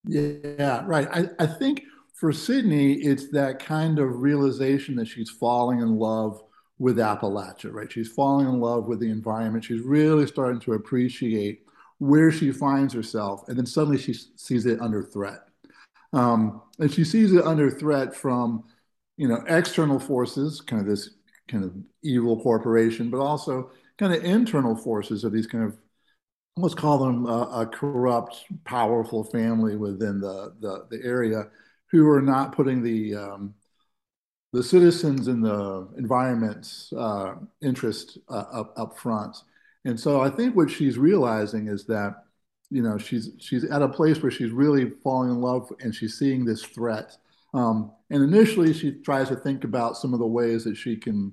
Yeah, 0.05 0.85
right. 0.87 1.09
I, 1.13 1.29
I 1.39 1.47
think 1.47 1.83
for 2.15 2.33
Sydney, 2.33 2.95
it's 2.95 3.31
that 3.31 3.59
kind 3.59 3.99
of 3.99 4.21
realization 4.21 4.95
that 4.97 5.09
she's 5.09 5.31
falling 5.31 5.81
in 5.81 5.97
love 5.97 6.41
with 6.79 6.97
Appalachia, 6.97 7.73
right? 7.73 7.91
She's 7.91 8.09
falling 8.09 8.49
in 8.49 8.61
love 8.61 8.87
with 8.87 9.01
the 9.01 9.11
environment. 9.11 9.65
She's 9.65 9.83
really 9.83 10.27
starting 10.27 10.61
to 10.61 10.75
appreciate 10.75 11.63
where 12.03 12.33
she 12.33 12.51
finds 12.51 12.93
herself, 12.93 13.49
and 13.49 13.57
then 13.57 13.65
suddenly 13.65 13.97
she 13.97 14.13
sees 14.13 14.67
it 14.67 14.81
under 14.81 15.05
threat. 15.05 15.43
Um, 16.13 16.61
and 16.81 16.93
she 16.93 17.05
sees 17.05 17.33
it 17.33 17.45
under 17.45 17.71
threat 17.71 18.13
from, 18.13 18.65
you 19.17 19.29
know, 19.29 19.45
external 19.47 20.01
forces, 20.01 20.61
kind 20.61 20.83
of 20.83 20.89
this 20.89 21.11
kind 21.47 21.63
of 21.63 21.73
evil 22.03 22.43
corporation, 22.43 23.09
but 23.09 23.21
also 23.21 23.71
kind 23.99 24.13
of 24.13 24.25
internal 24.25 24.75
forces 24.75 25.23
of 25.23 25.33
these 25.33 25.47
kind 25.47 25.63
of, 25.63 25.77
let's 26.57 26.75
call 26.75 26.99
them 26.99 27.25
a, 27.27 27.61
a 27.61 27.67
corrupt, 27.67 28.47
powerful 28.65 29.23
family 29.23 29.77
within 29.77 30.21
the, 30.21 30.55
the, 30.59 30.87
the 30.91 31.05
area 31.05 31.45
who 31.93 32.09
are 32.09 32.23
not 32.23 32.53
putting 32.53 32.83
the 32.83 33.15
um, 33.15 33.55
the 34.53 34.63
citizens 34.63 35.29
and 35.29 35.43
the 35.43 35.89
environment's 35.97 36.93
uh, 36.93 37.37
interest 37.63 38.19
uh, 38.29 38.45
up, 38.53 38.75
up 38.77 38.99
front. 38.99 39.35
And 39.85 39.99
so 39.99 40.21
I 40.21 40.31
think 40.31 40.55
what 40.55 40.71
she's 40.71 40.97
realizing 40.97 41.69
is 41.69 41.85
that, 41.87 42.25
you 42.71 42.83
know, 42.83 42.99
she's 42.99 43.31
she's 43.39 43.65
at 43.65 43.83
a 43.83 43.89
place 43.89 44.23
where 44.23 44.31
she's 44.31 44.51
really 44.51 44.91
falling 45.03 45.31
in 45.31 45.41
love 45.41 45.71
and 45.81 45.95
she's 45.95 46.19
seeing 46.19 46.45
this 46.45 46.65
threat. 46.65 47.17
Um, 47.53 47.93
and 48.11 48.23
initially, 48.23 48.73
she 48.73 48.93
tries 48.93 49.29
to 49.29 49.37
think 49.37 49.65
about 49.65 49.97
some 49.97 50.15
of 50.15 50.21
the 50.21 50.27
ways 50.27 50.65
that 50.65 50.77
she 50.77 50.97
can 50.97 51.33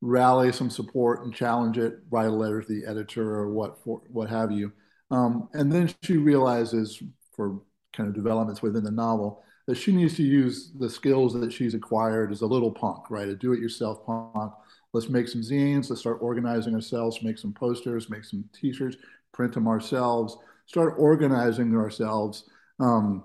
rally 0.00 0.52
some 0.52 0.70
support 0.70 1.24
and 1.24 1.34
challenge 1.34 1.78
it, 1.78 1.98
write 2.10 2.26
a 2.26 2.30
letter 2.30 2.60
to 2.60 2.68
the 2.68 2.86
editor 2.88 3.34
or 3.34 3.52
what 3.52 3.82
for, 3.82 4.02
what 4.08 4.28
have 4.28 4.52
you. 4.52 4.72
Um, 5.10 5.48
and 5.52 5.70
then 5.70 5.92
she 6.02 6.16
realizes, 6.16 7.02
for 7.34 7.60
kind 7.92 8.08
of 8.08 8.14
developments 8.14 8.62
within 8.62 8.84
the 8.84 8.90
novel, 8.90 9.42
that 9.66 9.76
she 9.76 9.92
needs 9.92 10.16
to 10.16 10.22
use 10.22 10.72
the 10.78 10.90
skills 10.90 11.34
that 11.34 11.52
she's 11.52 11.74
acquired 11.74 12.32
as 12.32 12.40
a 12.40 12.46
little 12.46 12.70
punk, 12.70 13.10
right? 13.10 13.28
A 13.28 13.34
do-it-yourself 13.34 14.04
punk. 14.06 14.52
Let's 14.92 15.08
make 15.08 15.28
some 15.28 15.40
zines. 15.40 15.88
Let's 15.88 16.00
start 16.00 16.18
organizing 16.20 16.74
ourselves. 16.74 17.22
Make 17.22 17.38
some 17.38 17.52
posters. 17.52 18.10
Make 18.10 18.24
some 18.24 18.44
T-shirts. 18.52 18.96
Print 19.32 19.54
them 19.54 19.66
ourselves. 19.66 20.36
Start 20.66 20.94
organizing 20.98 21.74
ourselves, 21.74 22.44
um, 22.78 23.24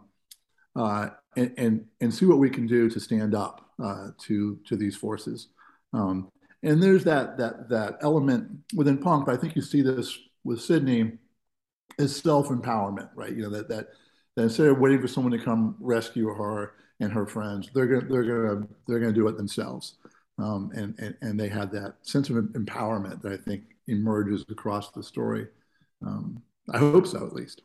uh, 0.76 1.10
and, 1.36 1.54
and, 1.58 1.86
and 2.02 2.14
see 2.14 2.26
what 2.26 2.40
we 2.40 2.50
can 2.50 2.66
do 2.66 2.90
to 2.90 3.00
stand 3.00 3.36
up 3.36 3.70
uh, 3.82 4.10
to 4.20 4.58
to 4.66 4.76
these 4.76 4.96
forces. 4.96 5.50
Um, 5.94 6.32
and 6.64 6.82
there's 6.82 7.04
that 7.04 7.38
that 7.38 7.70
that 7.70 7.98
element 8.02 8.50
within 8.76 8.98
punk. 8.98 9.26
But 9.26 9.36
I 9.36 9.38
think 9.38 9.56
you 9.56 9.62
see 9.62 9.82
this 9.82 10.18
with 10.44 10.62
Sydney 10.62 11.14
is 11.98 12.16
self 12.16 12.50
empowerment, 12.50 13.10
right? 13.16 13.34
You 13.34 13.44
know 13.44 13.50
that 13.52 13.70
that 13.70 13.88
that 14.36 14.44
instead 14.44 14.68
of 14.68 14.80
waiting 14.80 15.02
for 15.02 15.08
someone 15.08 15.32
to 15.32 15.44
come 15.44 15.76
rescue 15.80 16.34
her 16.34 16.74
and 17.00 17.12
her 17.12 17.26
friends, 17.26 17.70
they're 17.74 17.88
gonna 17.88 18.12
they're 18.12 18.24
gonna 18.24 18.68
they're 18.88 19.00
gonna 19.00 19.14
do 19.14 19.28
it 19.28 19.38
themselves. 19.38 19.96
Um, 20.40 20.72
and, 20.76 20.94
and 21.00 21.16
and 21.22 21.40
they 21.40 21.50
had 21.50 21.72
that 21.72 21.96
sense 22.04 22.30
of 22.30 22.36
empowerment 22.36 23.22
that 23.24 23.32
I 23.32 23.38
think 23.38 23.64
emerges 23.88 24.46
across 24.50 24.92
the 24.92 25.02
story. 25.02 25.48
Um, 26.06 26.42
I 26.72 26.78
hope 26.78 27.08
so, 27.08 27.26
at 27.26 27.34
least. 27.34 27.64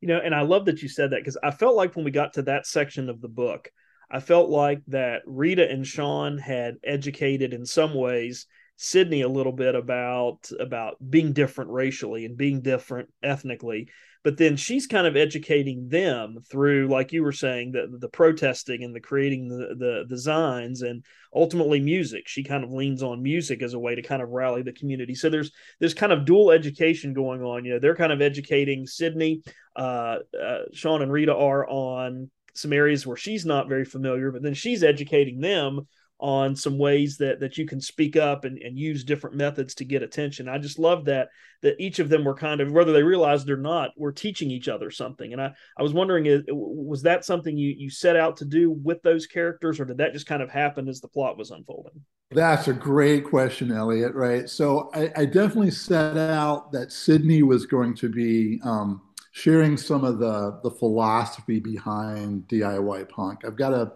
You 0.00 0.08
know, 0.08 0.20
and 0.22 0.34
I 0.34 0.42
love 0.42 0.66
that 0.66 0.82
you 0.82 0.88
said 0.88 1.10
that 1.10 1.20
because 1.20 1.38
I 1.42 1.50
felt 1.50 1.76
like 1.76 1.96
when 1.96 2.04
we 2.04 2.10
got 2.10 2.34
to 2.34 2.42
that 2.42 2.66
section 2.66 3.08
of 3.08 3.22
the 3.22 3.28
book, 3.28 3.70
I 4.10 4.20
felt 4.20 4.50
like 4.50 4.82
that 4.88 5.22
Rita 5.24 5.68
and 5.68 5.86
Sean 5.86 6.36
had 6.36 6.76
educated 6.84 7.54
in 7.54 7.64
some 7.64 7.94
ways 7.94 8.46
Sydney 8.76 9.22
a 9.22 9.28
little 9.28 9.52
bit 9.52 9.74
about 9.74 10.50
about 10.58 10.96
being 11.08 11.32
different 11.32 11.70
racially 11.70 12.24
and 12.24 12.36
being 12.36 12.60
different 12.60 13.08
ethnically 13.22 13.88
but 14.24 14.38
then 14.38 14.56
she's 14.56 14.86
kind 14.86 15.06
of 15.06 15.16
educating 15.16 15.88
them 15.88 16.38
through 16.50 16.88
like 16.88 17.12
you 17.12 17.22
were 17.22 17.32
saying 17.32 17.72
the 17.72 17.86
the 17.98 18.08
protesting 18.08 18.82
and 18.82 18.94
the 18.94 19.00
creating 19.00 19.48
the 19.48 19.74
the 19.78 20.04
designs 20.08 20.82
and 20.82 21.04
ultimately 21.34 21.78
music. 21.78 22.26
She 22.26 22.42
kind 22.42 22.64
of 22.64 22.72
leans 22.72 23.02
on 23.02 23.22
music 23.22 23.62
as 23.62 23.74
a 23.74 23.78
way 23.78 23.94
to 23.94 24.02
kind 24.02 24.22
of 24.22 24.30
rally 24.30 24.62
the 24.62 24.72
community. 24.72 25.14
So 25.14 25.28
there's 25.28 25.52
there's 25.78 25.94
kind 25.94 26.12
of 26.12 26.24
dual 26.24 26.50
education 26.50 27.12
going 27.12 27.42
on. 27.42 27.64
You 27.64 27.74
know 27.74 27.78
they're 27.78 27.94
kind 27.94 28.12
of 28.12 28.22
educating 28.22 28.86
sydney 28.86 29.42
uh, 29.76 30.18
uh, 30.40 30.60
sean 30.72 31.02
and 31.02 31.12
rita 31.12 31.34
are 31.34 31.68
on 31.68 32.30
some 32.54 32.72
areas 32.72 33.06
where 33.06 33.16
she's 33.16 33.44
not 33.44 33.68
very 33.68 33.84
familiar 33.84 34.30
but 34.30 34.40
then 34.40 34.54
she's 34.54 34.84
educating 34.84 35.40
them 35.40 35.88
on 36.20 36.54
some 36.54 36.78
ways 36.78 37.16
that 37.18 37.40
that 37.40 37.58
you 37.58 37.66
can 37.66 37.80
speak 37.80 38.16
up 38.16 38.44
and, 38.44 38.58
and 38.58 38.78
use 38.78 39.04
different 39.04 39.36
methods 39.36 39.74
to 39.74 39.84
get 39.84 40.02
attention. 40.02 40.48
I 40.48 40.58
just 40.58 40.78
love 40.78 41.04
that 41.06 41.28
that 41.62 41.80
each 41.80 41.98
of 41.98 42.08
them 42.08 42.24
were 42.24 42.34
kind 42.34 42.60
of 42.60 42.72
whether 42.72 42.92
they 42.92 43.02
realized 43.02 43.50
or 43.50 43.56
not, 43.56 43.90
we're 43.96 44.12
teaching 44.12 44.50
each 44.50 44.68
other 44.68 44.90
something. 44.90 45.32
And 45.32 45.42
I 45.42 45.52
I 45.78 45.82
was 45.82 45.92
wondering, 45.92 46.44
was 46.48 47.02
that 47.02 47.24
something 47.24 47.56
you 47.56 47.74
you 47.76 47.90
set 47.90 48.16
out 48.16 48.36
to 48.38 48.44
do 48.44 48.70
with 48.70 49.02
those 49.02 49.26
characters, 49.26 49.80
or 49.80 49.84
did 49.84 49.98
that 49.98 50.12
just 50.12 50.26
kind 50.26 50.42
of 50.42 50.50
happen 50.50 50.88
as 50.88 51.00
the 51.00 51.08
plot 51.08 51.36
was 51.36 51.50
unfolding? 51.50 52.00
That's 52.30 52.68
a 52.68 52.72
great 52.72 53.24
question, 53.24 53.70
Elliot. 53.70 54.14
Right. 54.14 54.48
So 54.48 54.90
I, 54.94 55.10
I 55.16 55.24
definitely 55.24 55.70
set 55.70 56.16
out 56.16 56.72
that 56.72 56.92
Sydney 56.92 57.42
was 57.42 57.66
going 57.66 57.94
to 57.96 58.08
be. 58.08 58.60
Um, 58.62 59.02
sharing 59.36 59.76
some 59.76 60.04
of 60.04 60.20
the 60.20 60.60
the 60.62 60.70
philosophy 60.70 61.58
behind 61.58 62.46
DIY 62.46 63.08
punk. 63.08 63.44
I've 63.44 63.56
got 63.56 63.74
a 63.74 63.90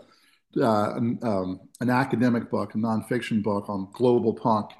uh, 0.61 0.95
an, 0.97 1.19
um, 1.23 1.61
an, 1.81 1.91
academic 1.91 2.50
book, 2.50 2.75
a 2.75 2.79
nonfiction 2.79 3.43
book 3.43 3.69
on 3.69 3.88
global 3.93 4.33
punk. 4.35 4.71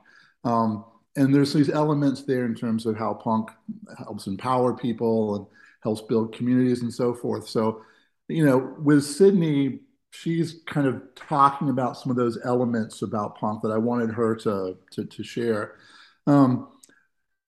Um, 0.45 0.85
and 1.17 1.35
there's 1.35 1.53
these 1.53 1.71
elements 1.71 2.23
there 2.23 2.45
in 2.45 2.55
terms 2.55 2.87
of 2.87 2.97
how 2.97 3.15
punk 3.15 3.51
helps 3.99 4.27
empower 4.27 4.77
people 4.77 5.37
and 5.37 5.47
helps 5.83 6.01
build 6.03 6.35
communities 6.35 6.83
and 6.83 6.93
so 6.93 7.15
forth. 7.15 7.49
So, 7.49 7.83
you 8.29 8.45
know, 8.45 8.75
with 8.79 9.05
Sydney, 9.05 9.81
she's 10.11 10.61
kind 10.67 10.87
of 10.87 11.03
talking 11.15 11.71
about 11.71 11.97
some 11.97 12.11
of 12.11 12.17
those 12.17 12.39
elements 12.45 13.03
about 13.03 13.37
punk 13.37 13.63
that 13.63 13.71
I 13.71 13.79
wanted 13.79 14.11
her 14.11 14.35
to 14.37 14.77
to, 14.93 15.05
to 15.05 15.23
share. 15.23 15.77
Um, 16.27 16.69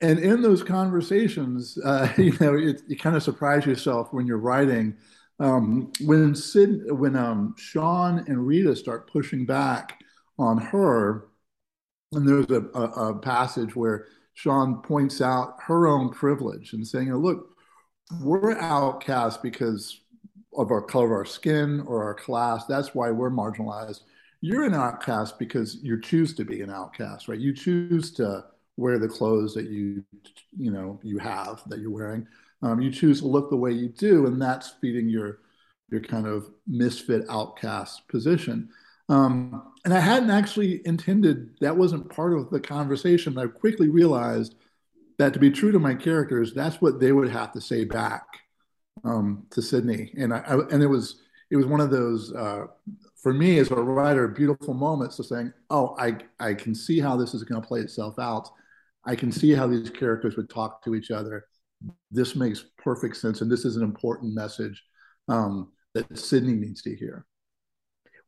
and 0.00 0.18
in 0.18 0.40
those 0.40 0.62
conversations, 0.62 1.78
uh, 1.84 2.12
you 2.18 2.36
know, 2.40 2.56
it, 2.56 2.82
you 2.88 2.96
kind 2.96 3.16
of 3.16 3.22
surprise 3.22 3.66
yourself 3.66 4.12
when 4.12 4.26
you're 4.26 4.38
writing 4.38 4.96
um, 5.40 5.90
when 6.02 6.34
Sid, 6.34 6.92
when 6.92 7.16
um, 7.16 7.54
Sean 7.56 8.18
and 8.28 8.46
Rita 8.46 8.76
start 8.76 9.10
pushing 9.10 9.46
back 9.46 9.98
on 10.38 10.58
her, 10.58 11.28
and 12.12 12.28
there's 12.28 12.50
a, 12.50 12.62
a, 12.74 13.08
a, 13.08 13.18
passage 13.18 13.74
where 13.74 14.06
Sean 14.34 14.82
points 14.82 15.20
out 15.20 15.56
her 15.62 15.86
own 15.86 16.10
privilege 16.10 16.74
and 16.74 16.86
saying, 16.86 17.12
"Look, 17.14 17.56
we're 18.20 18.58
outcasts 18.58 19.40
because 19.42 20.00
of 20.56 20.70
our 20.70 20.82
color 20.82 21.06
of 21.06 21.12
our 21.12 21.24
skin 21.24 21.84
or 21.86 22.04
our 22.04 22.14
class. 22.14 22.66
That's 22.66 22.94
why 22.94 23.10
we're 23.10 23.30
marginalized. 23.30 24.00
You're 24.42 24.64
an 24.64 24.74
outcast 24.74 25.38
because 25.38 25.76
you 25.82 26.00
choose 26.00 26.34
to 26.34 26.44
be 26.44 26.60
an 26.60 26.70
outcast, 26.70 27.28
right? 27.28 27.38
You 27.38 27.54
choose 27.54 28.12
to 28.14 28.44
wear 28.76 28.98
the 28.98 29.08
clothes 29.08 29.54
that 29.54 29.70
you 29.70 30.04
you 30.54 30.70
know 30.70 31.00
you 31.02 31.16
have 31.16 31.62
that 31.68 31.78
you're 31.78 31.90
wearing." 31.90 32.26
Um, 32.62 32.80
you 32.80 32.90
choose 32.90 33.20
to 33.20 33.26
look 33.26 33.50
the 33.50 33.56
way 33.56 33.72
you 33.72 33.88
do, 33.88 34.26
and 34.26 34.40
that's 34.40 34.74
feeding 34.80 35.08
your 35.08 35.38
your 35.90 36.00
kind 36.00 36.26
of 36.26 36.50
misfit 36.66 37.24
outcast 37.28 38.06
position. 38.08 38.68
Um, 39.08 39.72
and 39.84 39.92
I 39.92 39.98
hadn't 39.98 40.30
actually 40.30 40.86
intended 40.86 41.58
that 41.60 41.76
wasn't 41.76 42.14
part 42.14 42.32
of 42.32 42.50
the 42.50 42.60
conversation. 42.60 43.36
I 43.38 43.46
quickly 43.46 43.88
realized 43.88 44.54
that 45.18 45.32
to 45.32 45.40
be 45.40 45.50
true 45.50 45.72
to 45.72 45.80
my 45.80 45.94
characters, 45.94 46.54
that's 46.54 46.80
what 46.80 47.00
they 47.00 47.10
would 47.10 47.28
have 47.28 47.52
to 47.52 47.60
say 47.60 47.84
back 47.84 48.24
um, 49.04 49.46
to 49.50 49.60
Sydney. 49.60 50.12
And 50.16 50.32
I, 50.32 50.38
I, 50.38 50.54
and 50.70 50.82
it 50.82 50.86
was 50.86 51.22
it 51.50 51.56
was 51.56 51.66
one 51.66 51.80
of 51.80 51.90
those 51.90 52.32
uh, 52.32 52.66
for 53.16 53.32
me 53.32 53.58
as 53.58 53.70
a 53.70 53.74
writer 53.74 54.28
beautiful 54.28 54.74
moments 54.74 55.18
of 55.18 55.26
saying, 55.26 55.52
oh, 55.70 55.96
I 55.98 56.18
I 56.38 56.54
can 56.54 56.74
see 56.74 57.00
how 57.00 57.16
this 57.16 57.34
is 57.34 57.42
going 57.42 57.60
to 57.60 57.66
play 57.66 57.80
itself 57.80 58.18
out. 58.18 58.48
I 59.04 59.16
can 59.16 59.32
see 59.32 59.54
how 59.54 59.66
these 59.66 59.90
characters 59.90 60.36
would 60.36 60.50
talk 60.50 60.84
to 60.84 60.94
each 60.94 61.10
other 61.10 61.46
this 62.10 62.36
makes 62.36 62.64
perfect 62.78 63.16
sense, 63.16 63.40
and 63.40 63.50
this 63.50 63.64
is 63.64 63.76
an 63.76 63.82
important 63.82 64.34
message 64.34 64.82
um, 65.28 65.72
that 65.94 66.18
Sydney 66.18 66.54
needs 66.54 66.82
to 66.82 66.94
hear. 66.94 67.26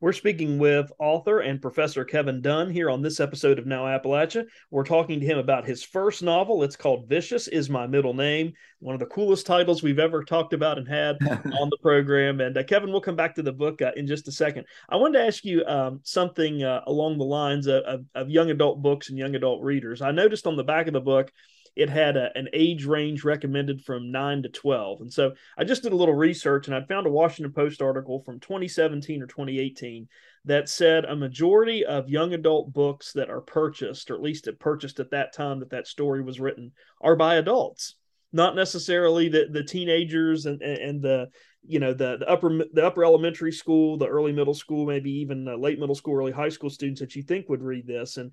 We're 0.03 0.11
speaking 0.11 0.59
with 0.59 0.91
author 0.99 1.39
and 1.39 1.61
Professor 1.61 2.03
Kevin 2.03 2.41
Dunn 2.41 2.69
here 2.69 2.89
on 2.89 3.01
this 3.01 3.21
episode 3.21 3.57
of 3.57 3.65
Now 3.65 3.85
Appalachia. 3.85 4.43
We're 4.69 4.83
talking 4.83 5.21
to 5.21 5.25
him 5.25 5.37
about 5.37 5.65
his 5.65 5.81
first 5.81 6.21
novel. 6.21 6.61
It's 6.63 6.75
called 6.75 7.07
Vicious 7.07 7.47
is 7.47 7.69
My 7.69 7.87
Middle 7.87 8.13
Name, 8.13 8.51
one 8.79 8.95
of 8.95 8.99
the 8.99 9.05
coolest 9.05 9.45
titles 9.45 9.81
we've 9.81 9.99
ever 9.99 10.21
talked 10.21 10.51
about 10.51 10.77
and 10.77 10.85
had 10.85 11.15
on 11.29 11.69
the 11.69 11.77
program. 11.81 12.41
And 12.41 12.57
uh, 12.57 12.65
Kevin, 12.65 12.91
we'll 12.91 12.99
come 12.99 13.15
back 13.15 13.33
to 13.35 13.43
the 13.43 13.53
book 13.53 13.81
uh, 13.81 13.93
in 13.95 14.05
just 14.05 14.27
a 14.27 14.31
second. 14.33 14.65
I 14.89 14.97
wanted 14.97 15.19
to 15.19 15.25
ask 15.25 15.45
you 15.45 15.63
um, 15.65 16.01
something 16.03 16.61
uh, 16.63 16.81
along 16.85 17.17
the 17.17 17.23
lines 17.23 17.67
of, 17.67 17.83
of, 17.83 18.05
of 18.13 18.29
young 18.29 18.49
adult 18.49 18.81
books 18.81 19.07
and 19.07 19.17
young 19.17 19.35
adult 19.35 19.63
readers. 19.63 20.01
I 20.01 20.11
noticed 20.11 20.47
on 20.47 20.57
the 20.57 20.65
back 20.65 20.87
of 20.87 20.93
the 20.93 20.99
book, 20.99 21.31
it 21.75 21.89
had 21.89 22.17
a, 22.17 22.29
an 22.35 22.49
age 22.53 22.85
range 22.85 23.23
recommended 23.23 23.83
from 23.83 24.11
9 24.11 24.43
to 24.43 24.49
12. 24.49 25.01
And 25.01 25.13
so 25.13 25.33
I 25.57 25.63
just 25.63 25.83
did 25.83 25.91
a 25.91 25.95
little 25.95 26.13
research 26.13 26.67
and 26.67 26.75
I 26.75 26.81
found 26.81 27.07
a 27.07 27.11
Washington 27.11 27.53
Post 27.53 27.81
article 27.81 28.21
from 28.21 28.39
2017 28.39 29.21
or 29.21 29.27
2018 29.27 30.07
that 30.45 30.69
said 30.69 31.05
a 31.05 31.15
majority 31.15 31.85
of 31.85 32.09
young 32.09 32.33
adult 32.33 32.73
books 32.73 33.13
that 33.13 33.29
are 33.29 33.41
purchased, 33.41 34.11
or 34.11 34.15
at 34.15 34.21
least 34.21 34.47
purchased 34.59 34.99
at 34.99 35.11
that 35.11 35.33
time 35.33 35.59
that 35.59 35.69
that 35.69 35.87
story 35.87 36.21
was 36.21 36.39
written, 36.39 36.71
are 37.01 37.15
by 37.15 37.35
adults. 37.35 37.95
Not 38.31 38.55
necessarily 38.55 39.29
the, 39.29 39.47
the 39.49 39.63
teenagers 39.63 40.45
and, 40.45 40.61
and 40.61 41.01
the 41.01 41.29
you 41.65 41.79
know 41.79 41.93
the, 41.93 42.17
the 42.17 42.29
upper 42.29 42.49
the 42.73 42.85
upper 42.85 43.05
elementary 43.05 43.51
school, 43.51 43.97
the 43.97 44.07
early 44.07 44.33
middle 44.33 44.53
school, 44.53 44.85
maybe 44.85 45.11
even 45.11 45.45
late 45.61 45.79
middle 45.79 45.95
school, 45.95 46.17
early 46.17 46.31
high 46.31 46.49
school 46.49 46.69
students 46.69 46.99
that 46.99 47.15
you 47.15 47.23
think 47.23 47.47
would 47.47 47.63
read 47.63 47.87
this. 47.87 48.17
And 48.17 48.31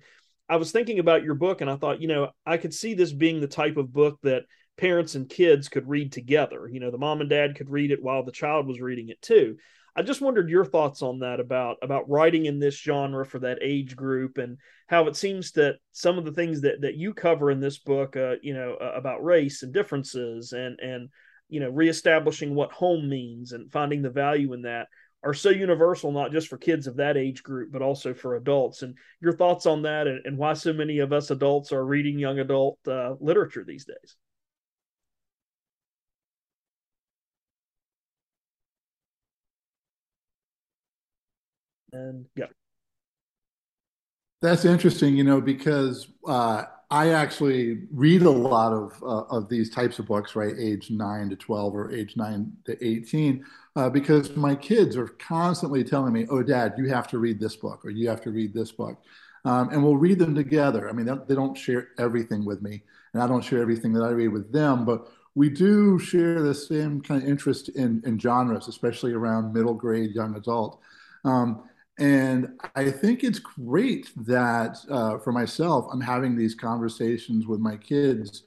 I 0.51 0.57
was 0.57 0.73
thinking 0.73 0.99
about 0.99 1.23
your 1.23 1.35
book 1.35 1.61
and 1.61 1.69
I 1.69 1.77
thought, 1.77 2.01
you 2.01 2.09
know, 2.09 2.31
I 2.45 2.57
could 2.57 2.73
see 2.73 2.93
this 2.93 3.13
being 3.13 3.39
the 3.39 3.47
type 3.47 3.77
of 3.77 3.93
book 3.93 4.19
that 4.23 4.43
parents 4.77 5.15
and 5.15 5.29
kids 5.29 5.69
could 5.69 5.87
read 5.87 6.11
together. 6.11 6.67
You 6.69 6.81
know, 6.81 6.91
the 6.91 6.97
mom 6.97 7.21
and 7.21 7.29
dad 7.29 7.55
could 7.55 7.69
read 7.69 7.89
it 7.89 8.03
while 8.03 8.25
the 8.25 8.33
child 8.33 8.67
was 8.67 8.81
reading 8.81 9.07
it 9.07 9.21
too. 9.21 9.55
I 9.95 10.01
just 10.01 10.19
wondered 10.19 10.49
your 10.49 10.65
thoughts 10.65 11.01
on 11.01 11.19
that 11.19 11.39
about 11.39 11.77
about 11.81 12.09
writing 12.09 12.47
in 12.47 12.59
this 12.59 12.77
genre 12.77 13.25
for 13.25 13.39
that 13.39 13.59
age 13.61 13.95
group 13.95 14.37
and 14.39 14.57
how 14.87 15.07
it 15.07 15.15
seems 15.15 15.53
that 15.53 15.77
some 15.93 16.17
of 16.17 16.25
the 16.25 16.33
things 16.33 16.59
that 16.61 16.81
that 16.81 16.95
you 16.95 17.13
cover 17.13 17.49
in 17.49 17.61
this 17.61 17.79
book, 17.79 18.17
uh, 18.17 18.35
you 18.41 18.53
know, 18.53 18.75
uh, 18.81 18.91
about 18.93 19.23
race 19.23 19.63
and 19.63 19.73
differences 19.73 20.51
and 20.51 20.77
and 20.81 21.07
you 21.47 21.61
know 21.61 21.69
reestablishing 21.69 22.55
what 22.55 22.73
home 22.73 23.07
means 23.07 23.53
and 23.53 23.71
finding 23.71 24.01
the 24.01 24.09
value 24.09 24.51
in 24.51 24.63
that 24.63 24.87
are 25.23 25.33
so 25.33 25.49
universal, 25.49 26.11
not 26.11 26.31
just 26.31 26.47
for 26.47 26.57
kids 26.57 26.87
of 26.87 26.95
that 26.95 27.17
age 27.17 27.43
group, 27.43 27.71
but 27.71 27.81
also 27.81 28.13
for 28.13 28.35
adults. 28.35 28.81
And 28.81 28.95
your 29.21 29.33
thoughts 29.33 29.65
on 29.65 29.83
that 29.83 30.07
and, 30.07 30.25
and 30.25 30.37
why 30.37 30.53
so 30.53 30.73
many 30.73 30.99
of 30.99 31.13
us 31.13 31.29
adults 31.29 31.71
are 31.71 31.85
reading 31.85 32.17
young 32.17 32.39
adult 32.39 32.79
uh, 32.87 33.15
literature 33.19 33.63
these 33.63 33.85
days? 33.85 34.15
And 41.93 42.25
yeah. 42.35 42.45
That's 44.41 44.65
interesting, 44.65 45.15
you 45.15 45.23
know, 45.23 45.39
because 45.39 46.07
uh, 46.27 46.63
I 46.91 47.11
actually 47.13 47.87
read 47.93 48.23
a 48.23 48.29
lot 48.29 48.73
of 48.73 49.01
uh, 49.01 49.35
of 49.35 49.47
these 49.47 49.69
types 49.69 49.97
of 49.97 50.07
books, 50.07 50.35
right, 50.35 50.53
age 50.59 50.91
nine 50.91 51.29
to 51.29 51.37
twelve 51.37 51.73
or 51.73 51.89
age 51.89 52.17
nine 52.17 52.51
to 52.65 52.85
eighteen, 52.85 53.45
uh, 53.77 53.89
because 53.89 54.35
my 54.35 54.55
kids 54.55 54.97
are 54.97 55.07
constantly 55.07 55.85
telling 55.85 56.11
me, 56.11 56.27
"Oh, 56.29 56.43
Dad, 56.43 56.73
you 56.77 56.89
have 56.89 57.07
to 57.07 57.17
read 57.17 57.39
this 57.39 57.55
book, 57.55 57.85
or 57.85 57.91
you 57.91 58.09
have 58.09 58.21
to 58.23 58.31
read 58.31 58.53
this 58.53 58.73
book," 58.73 59.01
um, 59.45 59.69
and 59.69 59.81
we'll 59.81 59.95
read 59.95 60.19
them 60.19 60.35
together. 60.35 60.89
I 60.89 60.91
mean, 60.91 61.05
they 61.27 61.35
don't 61.35 61.57
share 61.57 61.89
everything 61.97 62.43
with 62.43 62.61
me, 62.61 62.83
and 63.13 63.23
I 63.23 63.27
don't 63.27 63.43
share 63.43 63.61
everything 63.61 63.93
that 63.93 64.03
I 64.03 64.09
read 64.09 64.33
with 64.33 64.51
them, 64.51 64.83
but 64.83 65.07
we 65.33 65.49
do 65.49 65.97
share 65.97 66.41
the 66.41 66.53
same 66.53 66.99
kind 66.99 67.23
of 67.23 67.29
interest 67.29 67.69
in 67.69 68.03
in 68.05 68.19
genres, 68.19 68.67
especially 68.67 69.13
around 69.13 69.53
middle 69.53 69.75
grade 69.75 70.11
young 70.13 70.35
adult. 70.35 70.81
Um, 71.23 71.63
and 72.01 72.59
I 72.75 72.89
think 72.89 73.23
it's 73.23 73.37
great 73.37 74.09
that 74.25 74.79
uh, 74.89 75.19
for 75.19 75.31
myself, 75.31 75.85
I'm 75.93 76.01
having 76.01 76.35
these 76.35 76.55
conversations 76.55 77.45
with 77.45 77.59
my 77.59 77.77
kids 77.77 78.45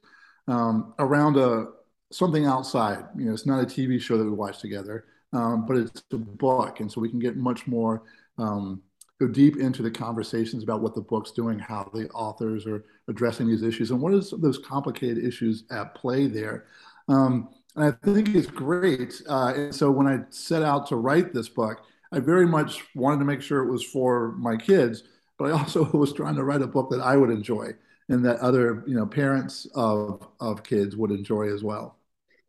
um, 0.49 0.93
around 0.99 1.37
a 1.37 1.69
something 2.11 2.47
outside. 2.47 3.05
You 3.17 3.27
know, 3.27 3.33
it's 3.33 3.47
not 3.47 3.63
a 3.63 3.67
TV 3.67 4.01
show 4.01 4.19
that 4.19 4.25
we 4.25 4.31
watch 4.31 4.59
together, 4.59 5.05
um, 5.33 5.67
but 5.67 5.77
it's 5.77 6.03
a 6.13 6.17
book, 6.17 6.81
and 6.81 6.91
so 6.91 7.01
we 7.01 7.09
can 7.09 7.21
get 7.21 7.37
much 7.37 7.69
more 7.69 8.03
um, 8.39 8.83
go 9.21 9.29
deep 9.29 9.57
into 9.57 9.83
the 9.83 9.91
conversations 9.91 10.65
about 10.65 10.81
what 10.81 10.97
the 10.97 11.01
book's 11.01 11.31
doing, 11.31 11.57
how 11.57 11.89
the 11.95 12.11
authors 12.11 12.67
are 12.67 12.85
addressing 13.07 13.47
these 13.47 13.63
issues, 13.63 13.93
and 13.93 14.01
what 14.01 14.15
is 14.15 14.35
those 14.39 14.59
complicated 14.59 15.25
issues 15.25 15.63
at 15.71 15.95
play 15.95 16.27
there. 16.27 16.67
Um, 17.07 17.51
and 17.77 17.85
I 17.85 17.93
think 18.05 18.35
it's 18.35 18.49
great. 18.49 19.23
Uh, 19.29 19.53
and 19.55 19.73
so 19.73 19.93
when 19.93 20.09
I 20.09 20.25
set 20.31 20.65
out 20.65 20.89
to 20.89 20.97
write 20.97 21.33
this 21.33 21.49
book 21.49 21.85
I 22.15 22.21
very 22.21 22.47
much 22.47 22.85
wanted 22.95 23.19
to 23.19 23.25
make 23.25 23.43
sure 23.43 23.63
it 23.63 23.71
was 23.71 23.83
for 23.83 24.33
my 24.33 24.57
kids, 24.57 25.03
but 25.39 25.47
I 25.47 25.51
also 25.51 25.85
was 25.93 26.13
trying 26.13 26.37
to 26.37 26.45
write 26.45 26.63
a 26.63 26.67
book 26.67 26.91
that 26.91 27.01
I 27.01 27.17
would 27.17 27.31
enjoy 27.31 27.73
and 28.09 28.25
that 28.25 28.37
other 28.39 28.85
you 28.87 28.95
know 28.95 29.07
parents 29.07 29.67
of 29.75 30.27
of 30.41 30.63
kids 30.63 30.97
would 30.97 31.11
enjoy 31.11 31.53
as 31.53 31.65
well. 31.65 31.99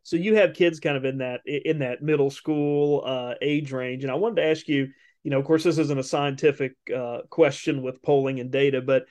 So 0.03 0.17
you 0.17 0.35
have 0.35 0.53
kids 0.53 0.79
kind 0.79 0.97
of 0.97 1.05
in 1.05 1.17
that 1.17 1.41
in 1.45 1.79
that 1.79 2.03
middle 2.03 2.29
school 2.29 3.03
uh, 3.05 3.33
age 3.41 3.71
range, 3.71 4.03
and 4.03 4.11
I 4.11 4.15
wanted 4.15 4.35
to 4.35 4.47
ask 4.47 4.67
you, 4.67 4.89
you 5.23 5.31
know, 5.31 5.39
of 5.39 5.45
course, 5.45 5.63
this 5.63 5.79
isn't 5.79 5.99
a 5.99 6.03
scientific 6.03 6.73
uh, 6.95 7.21
question 7.29 7.81
with 7.81 8.03
polling 8.03 8.39
and 8.39 8.51
data, 8.51 8.81
but 8.81 9.05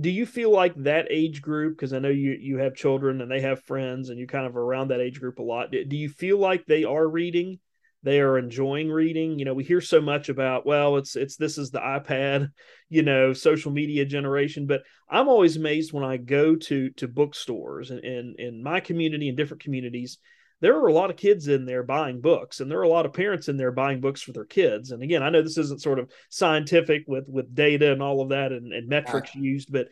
do 0.00 0.10
you 0.10 0.26
feel 0.26 0.52
like 0.52 0.74
that 0.76 1.06
age 1.08 1.40
group 1.40 1.74
because 1.74 1.94
i 1.94 1.98
know 1.98 2.10
you 2.10 2.32
you 2.32 2.58
have 2.58 2.74
children 2.74 3.22
and 3.22 3.30
they 3.30 3.40
have 3.40 3.62
friends 3.62 4.10
and 4.10 4.18
you 4.18 4.26
kind 4.26 4.46
of 4.46 4.54
around 4.54 4.88
that 4.88 5.00
age 5.00 5.18
group 5.18 5.38
a 5.38 5.42
lot 5.42 5.70
do 5.70 5.96
you 5.96 6.10
feel 6.10 6.36
like 6.36 6.66
they 6.66 6.84
are 6.84 7.08
reading 7.08 7.58
they 8.02 8.20
are 8.20 8.38
enjoying 8.38 8.90
reading. 8.90 9.38
You 9.38 9.44
know 9.44 9.54
we 9.54 9.64
hear 9.64 9.80
so 9.80 10.00
much 10.00 10.28
about 10.28 10.66
well 10.66 10.96
it's 10.96 11.16
it's 11.16 11.36
this 11.36 11.58
is 11.58 11.70
the 11.70 11.80
ipad 11.80 12.50
you 12.88 13.02
know 13.02 13.32
social 13.32 13.70
media 13.70 14.04
generation 14.04 14.66
but 14.66 14.82
i'm 15.08 15.28
always 15.28 15.56
amazed 15.56 15.92
when 15.92 16.04
i 16.04 16.16
go 16.16 16.56
to 16.56 16.90
to 16.90 17.08
bookstores 17.08 17.90
and 17.90 18.04
in 18.04 18.34
in 18.38 18.62
my 18.62 18.80
community 18.80 19.28
and 19.28 19.36
different 19.36 19.62
communities 19.62 20.18
there 20.60 20.76
are 20.76 20.88
a 20.88 20.92
lot 20.92 21.10
of 21.10 21.16
kids 21.16 21.46
in 21.46 21.66
there 21.66 21.82
buying 21.82 22.20
books 22.20 22.60
and 22.60 22.70
there 22.70 22.78
are 22.78 22.84
a 22.84 22.88
lot 22.88 23.06
of 23.06 23.12
parents 23.12 23.48
in 23.48 23.56
there 23.56 23.70
buying 23.70 24.00
books 24.00 24.20
for 24.20 24.32
their 24.32 24.44
kids. 24.44 24.90
And 24.90 25.02
again 25.02 25.22
i 25.22 25.30
know 25.30 25.42
this 25.42 25.58
isn't 25.58 25.82
sort 25.82 25.98
of 25.98 26.10
scientific 26.30 27.04
with 27.06 27.28
with 27.28 27.54
data 27.54 27.92
and 27.92 28.02
all 28.02 28.20
of 28.20 28.30
that 28.30 28.52
and, 28.52 28.72
and 28.72 28.88
metrics 28.88 29.34
yeah. 29.34 29.42
used 29.42 29.72
but 29.72 29.88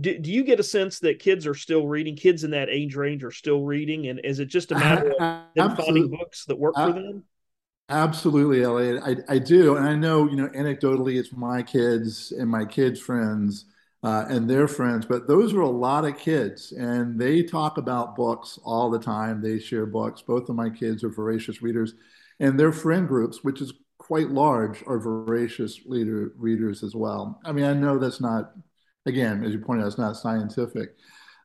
do, 0.00 0.18
do 0.18 0.30
you 0.30 0.44
get 0.44 0.60
a 0.60 0.64
sense 0.64 0.98
that 1.00 1.18
kids 1.18 1.46
are 1.46 1.54
still 1.54 1.88
reading? 1.88 2.14
Kids 2.14 2.44
in 2.44 2.50
that 2.52 2.68
age 2.68 2.94
range 2.94 3.24
are 3.24 3.30
still 3.30 3.62
reading 3.62 4.08
and 4.08 4.20
is 4.22 4.38
it 4.38 4.46
just 4.46 4.72
a 4.72 4.74
matter 4.74 5.12
of 5.18 5.42
them 5.54 5.76
finding 5.76 6.10
books 6.10 6.44
that 6.46 6.58
work 6.58 6.74
for 6.74 6.82
uh, 6.82 6.92
them 6.92 7.24
Absolutely, 7.88 8.62
Elliot. 8.62 9.02
I, 9.04 9.34
I 9.34 9.38
do. 9.38 9.76
And 9.76 9.86
I 9.86 9.94
know, 9.94 10.28
you 10.28 10.36
know, 10.36 10.48
anecdotally, 10.48 11.18
it's 11.18 11.32
my 11.32 11.62
kids 11.62 12.32
and 12.32 12.48
my 12.48 12.64
kids' 12.64 13.00
friends 13.00 13.66
uh, 14.02 14.24
and 14.28 14.48
their 14.48 14.66
friends, 14.66 15.04
but 15.06 15.28
those 15.28 15.52
are 15.52 15.60
a 15.60 15.68
lot 15.68 16.04
of 16.04 16.18
kids 16.18 16.72
and 16.72 17.20
they 17.20 17.42
talk 17.42 17.76
about 17.78 18.16
books 18.16 18.58
all 18.64 18.90
the 18.90 18.98
time. 18.98 19.40
They 19.42 19.58
share 19.58 19.86
books. 19.86 20.22
Both 20.22 20.48
of 20.48 20.56
my 20.56 20.70
kids 20.70 21.04
are 21.04 21.10
voracious 21.10 21.62
readers 21.62 21.94
and 22.40 22.58
their 22.58 22.72
friend 22.72 23.06
groups, 23.06 23.44
which 23.44 23.60
is 23.60 23.72
quite 23.98 24.30
large, 24.30 24.82
are 24.86 24.98
voracious 24.98 25.80
leader, 25.84 26.32
readers 26.36 26.82
as 26.82 26.96
well. 26.96 27.40
I 27.44 27.52
mean, 27.52 27.64
I 27.64 27.74
know 27.74 27.98
that's 27.98 28.20
not, 28.20 28.52
again, 29.06 29.44
as 29.44 29.52
you 29.52 29.60
pointed 29.60 29.84
out, 29.84 29.88
it's 29.88 29.98
not 29.98 30.16
scientific. 30.16 30.96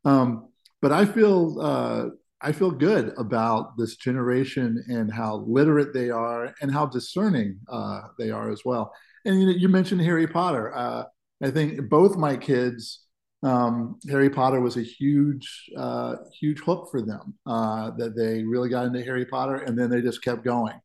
Um, 0.06 0.48
but 0.82 0.92
I 0.92 1.06
feel 1.06 1.60
uh, 1.62 2.06
I 2.42 2.52
feel 2.52 2.72
good 2.72 3.14
about 3.18 3.78
this 3.78 3.96
generation 3.96 4.84
and 4.88 5.12
how 5.12 5.38
literate 5.48 5.94
they 5.94 6.10
are 6.10 6.54
and 6.62 6.72
how 6.72 6.86
discerning 6.86 7.60
uh, 7.68 8.02
they 8.20 8.30
are 8.30 8.52
as 8.52 8.62
well. 8.64 8.94
And 9.26 9.40
you, 9.40 9.48
know, 9.48 9.54
you 9.54 9.70
mentioned 9.70 10.02
Harry 10.02 10.28
Potter. 10.28 10.76
Uh, 10.76 11.04
I 11.42 11.52
think 11.52 11.90
both 11.90 12.16
my 12.16 12.38
kids, 12.38 13.06
um, 13.44 14.00
Harry 14.10 14.30
Potter 14.30 14.60
was 14.60 14.78
a 14.78 14.84
huge, 14.84 15.70
uh, 15.76 16.16
huge 16.40 16.60
hook 16.60 16.90
for 16.92 17.02
them. 17.02 17.36
Uh, 17.46 17.92
that 17.98 18.16
they 18.16 18.44
really 18.44 18.70
got 18.70 18.86
into 18.86 19.04
Harry 19.04 19.26
Potter, 19.26 19.56
and 19.56 19.78
then 19.78 19.90
they 19.90 20.02
just 20.02 20.24
kept 20.24 20.44
going. 20.44 20.80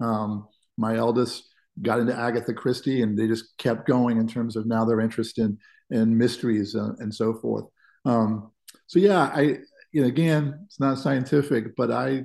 Um, 0.00 0.48
my 0.76 0.96
eldest 0.96 1.48
got 1.82 2.00
into 2.00 2.16
Agatha 2.16 2.52
Christie, 2.52 3.02
and 3.02 3.18
they 3.18 3.26
just 3.26 3.56
kept 3.58 3.86
going 3.86 4.18
in 4.18 4.26
terms 4.26 4.56
of 4.56 4.66
now 4.66 4.84
their 4.84 5.00
interest 5.00 5.38
in 5.38 5.58
in 5.90 6.16
mysteries 6.16 6.74
uh, 6.74 6.92
and 6.98 7.14
so 7.14 7.34
forth. 7.34 7.64
Um, 8.04 8.50
so 8.86 8.98
yeah, 8.98 9.30
I 9.34 9.58
you 9.96 10.02
know, 10.02 10.08
again, 10.08 10.60
it's 10.66 10.78
not 10.78 10.98
scientific, 10.98 11.74
but 11.74 11.90
I, 11.90 12.24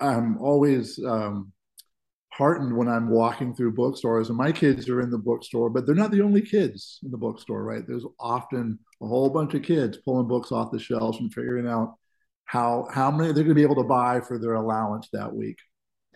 I'm 0.00 0.38
always 0.38 0.98
um, 1.04 1.52
heartened 2.30 2.74
when 2.74 2.88
I'm 2.88 3.10
walking 3.10 3.54
through 3.54 3.74
bookstores, 3.74 4.30
and 4.30 4.38
my 4.38 4.50
kids 4.50 4.88
are 4.88 5.02
in 5.02 5.10
the 5.10 5.18
bookstore, 5.18 5.68
but 5.68 5.84
they're 5.84 5.94
not 5.94 6.10
the 6.10 6.22
only 6.22 6.40
kids 6.40 7.00
in 7.02 7.10
the 7.10 7.18
bookstore, 7.18 7.62
right? 7.62 7.86
There's 7.86 8.06
often 8.18 8.78
a 9.02 9.06
whole 9.06 9.28
bunch 9.28 9.52
of 9.52 9.62
kids 9.62 9.98
pulling 9.98 10.26
books 10.26 10.52
off 10.52 10.72
the 10.72 10.78
shelves 10.78 11.18
and 11.18 11.30
figuring 11.30 11.68
out 11.68 11.96
how 12.46 12.88
how 12.90 13.10
many 13.10 13.34
they're 13.34 13.44
going 13.44 13.48
to 13.48 13.54
be 13.54 13.62
able 13.62 13.82
to 13.82 13.84
buy 13.86 14.22
for 14.22 14.38
their 14.38 14.54
allowance 14.54 15.10
that 15.12 15.34
week. 15.34 15.58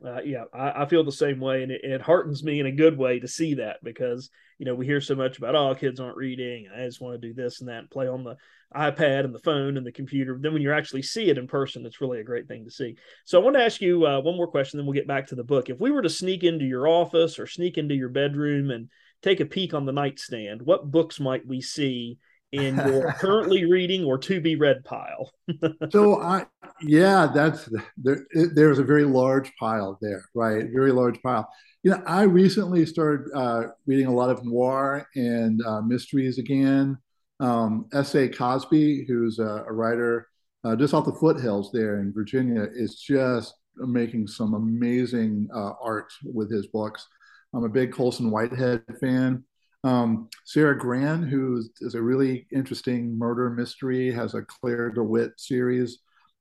Uh, 0.05 0.21
yeah, 0.23 0.45
I, 0.53 0.83
I, 0.83 0.87
feel 0.87 1.05
the 1.05 1.13
same 1.13 1.41
way, 1.41 1.63
and 1.63 1.73
it, 1.73 1.81
it, 1.83 2.03
heartens 2.03 2.45
me 2.45 2.61
in 2.61 2.67
a 2.67 2.73
good 2.73 2.99
way 2.99 3.19
to 3.19 3.27
see 3.27 3.55
that 3.55 3.79
because 3.83 4.29
you 4.59 4.67
know 4.67 4.75
we 4.75 4.85
hear 4.85 5.01
so 5.01 5.15
much 5.15 5.39
about 5.39 5.55
oh 5.55 5.75
kids 5.75 6.01
aren't 6.01 6.19
reading. 6.19 6.69
I 6.75 6.85
just 6.85 7.01
want 7.01 7.21
to 7.21 7.29
do 7.29 7.33
this 7.33 7.61
and 7.61 7.71
that, 7.71 7.79
and 7.79 7.91
play 7.91 8.07
on 8.07 8.23
the 8.23 8.37
iPad 8.75 9.25
and 9.25 9.35
the 9.35 9.39
phone 9.39 9.79
and 9.79 9.87
the 9.87 9.93
computer. 9.93 10.37
Then 10.39 10.53
when 10.53 10.61
you 10.61 10.73
actually 10.73 11.03
see 11.03 11.31
it 11.31 11.39
in 11.39 11.47
person, 11.47 11.87
it's 11.87 12.03
really 12.03 12.21
a 12.21 12.25
great 12.25 12.47
thing 12.47 12.65
to 12.65 12.71
see. 12.71 12.97
So 13.25 13.41
I 13.41 13.45
want 13.45 13.57
to 13.57 13.63
ask 13.63 13.81
you 13.81 14.07
uh, 14.07 14.21
one 14.21 14.37
more 14.37 14.49
question, 14.49 14.77
then 14.77 14.87
we'll 14.87 14.93
get 14.93 15.09
back 15.09 15.29
to 15.29 15.35
the 15.35 15.45
book. 15.45 15.71
If 15.71 15.81
we 15.81 15.91
were 15.91 16.03
to 16.03 16.11
sneak 16.11 16.45
into 16.45 16.67
your 16.67 16.87
office 16.87 17.39
or 17.39 17.47
sneak 17.47 17.79
into 17.79 17.95
your 17.95 18.11
bedroom 18.11 18.71
and 18.71 18.91
take 19.23 19.41
a 19.41 19.47
peek 19.47 19.73
on 19.73 19.87
the 19.87 19.93
nightstand, 19.93 20.61
what 20.61 20.91
books 20.91 21.19
might 21.19 21.47
we 21.47 21.63
see 21.63 22.19
in 22.57 22.77
your 22.87 23.13
currently 23.15 23.65
reading 23.65 24.05
or 24.05 24.19
to 24.19 24.41
be 24.41 24.57
read 24.57 24.85
pile? 24.85 25.31
so 25.91 26.21
I, 26.21 26.47
yeah, 26.83 27.31
that's 27.33 27.69
there. 27.97 28.27
There's 28.33 28.79
a 28.79 28.85
very 28.85 29.05
large 29.05 29.53
pile 29.59 29.99
there, 30.01 30.25
right? 30.35 30.65
Very 30.73 30.93
large 30.93 31.21
pile. 31.23 31.49
You 31.83 31.93
know, 31.93 32.03
I 32.07 32.23
recently 32.23 32.85
started 32.87 33.31
uh, 33.35 33.69
reading 33.87 34.07
a 34.07 34.15
lot 34.15 34.31
of 34.31 34.45
noir 34.45 35.07
and 35.15 35.61
uh, 35.65 35.81
mysteries 35.83 36.39
again. 36.39 36.99
Um, 37.39 37.87
S.A. 37.93 38.29
Cosby, 38.29 39.05
who's 39.07 39.39
a, 39.39 39.65
a 39.69 39.73
writer 39.73 40.27
uh, 40.65 40.75
just 40.75 40.95
off 40.95 41.05
the 41.05 41.13
foothills 41.13 41.71
there 41.73 42.01
in 42.01 42.13
Virginia, 42.13 42.67
is 42.75 42.97
just 42.97 43.55
making 43.77 44.27
some 44.27 44.55
amazing 44.55 45.49
uh, 45.55 45.73
art 45.81 46.13
with 46.25 46.51
his 46.51 46.67
books. 46.67 47.07
I'm 47.55 47.65
a 47.65 47.69
big 47.69 47.93
Colson 47.93 48.31
Whitehead 48.31 48.83
fan. 49.01 49.45
Um, 49.85 50.29
Sara 50.45 50.77
Gran, 50.77 51.23
who 51.23 51.63
is 51.81 51.95
a 51.95 52.03
really 52.03 52.47
interesting 52.53 53.17
murder 53.17 53.51
mystery, 53.51 54.13
has 54.13 54.35
a 54.35 54.43
Claire 54.43 54.91
DeWitt 54.91 55.33
series. 55.39 55.99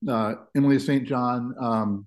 Uh, 0.07 0.35
Emily 0.55 0.79
St. 0.79 1.07
John, 1.07 1.53
um, 1.59 2.05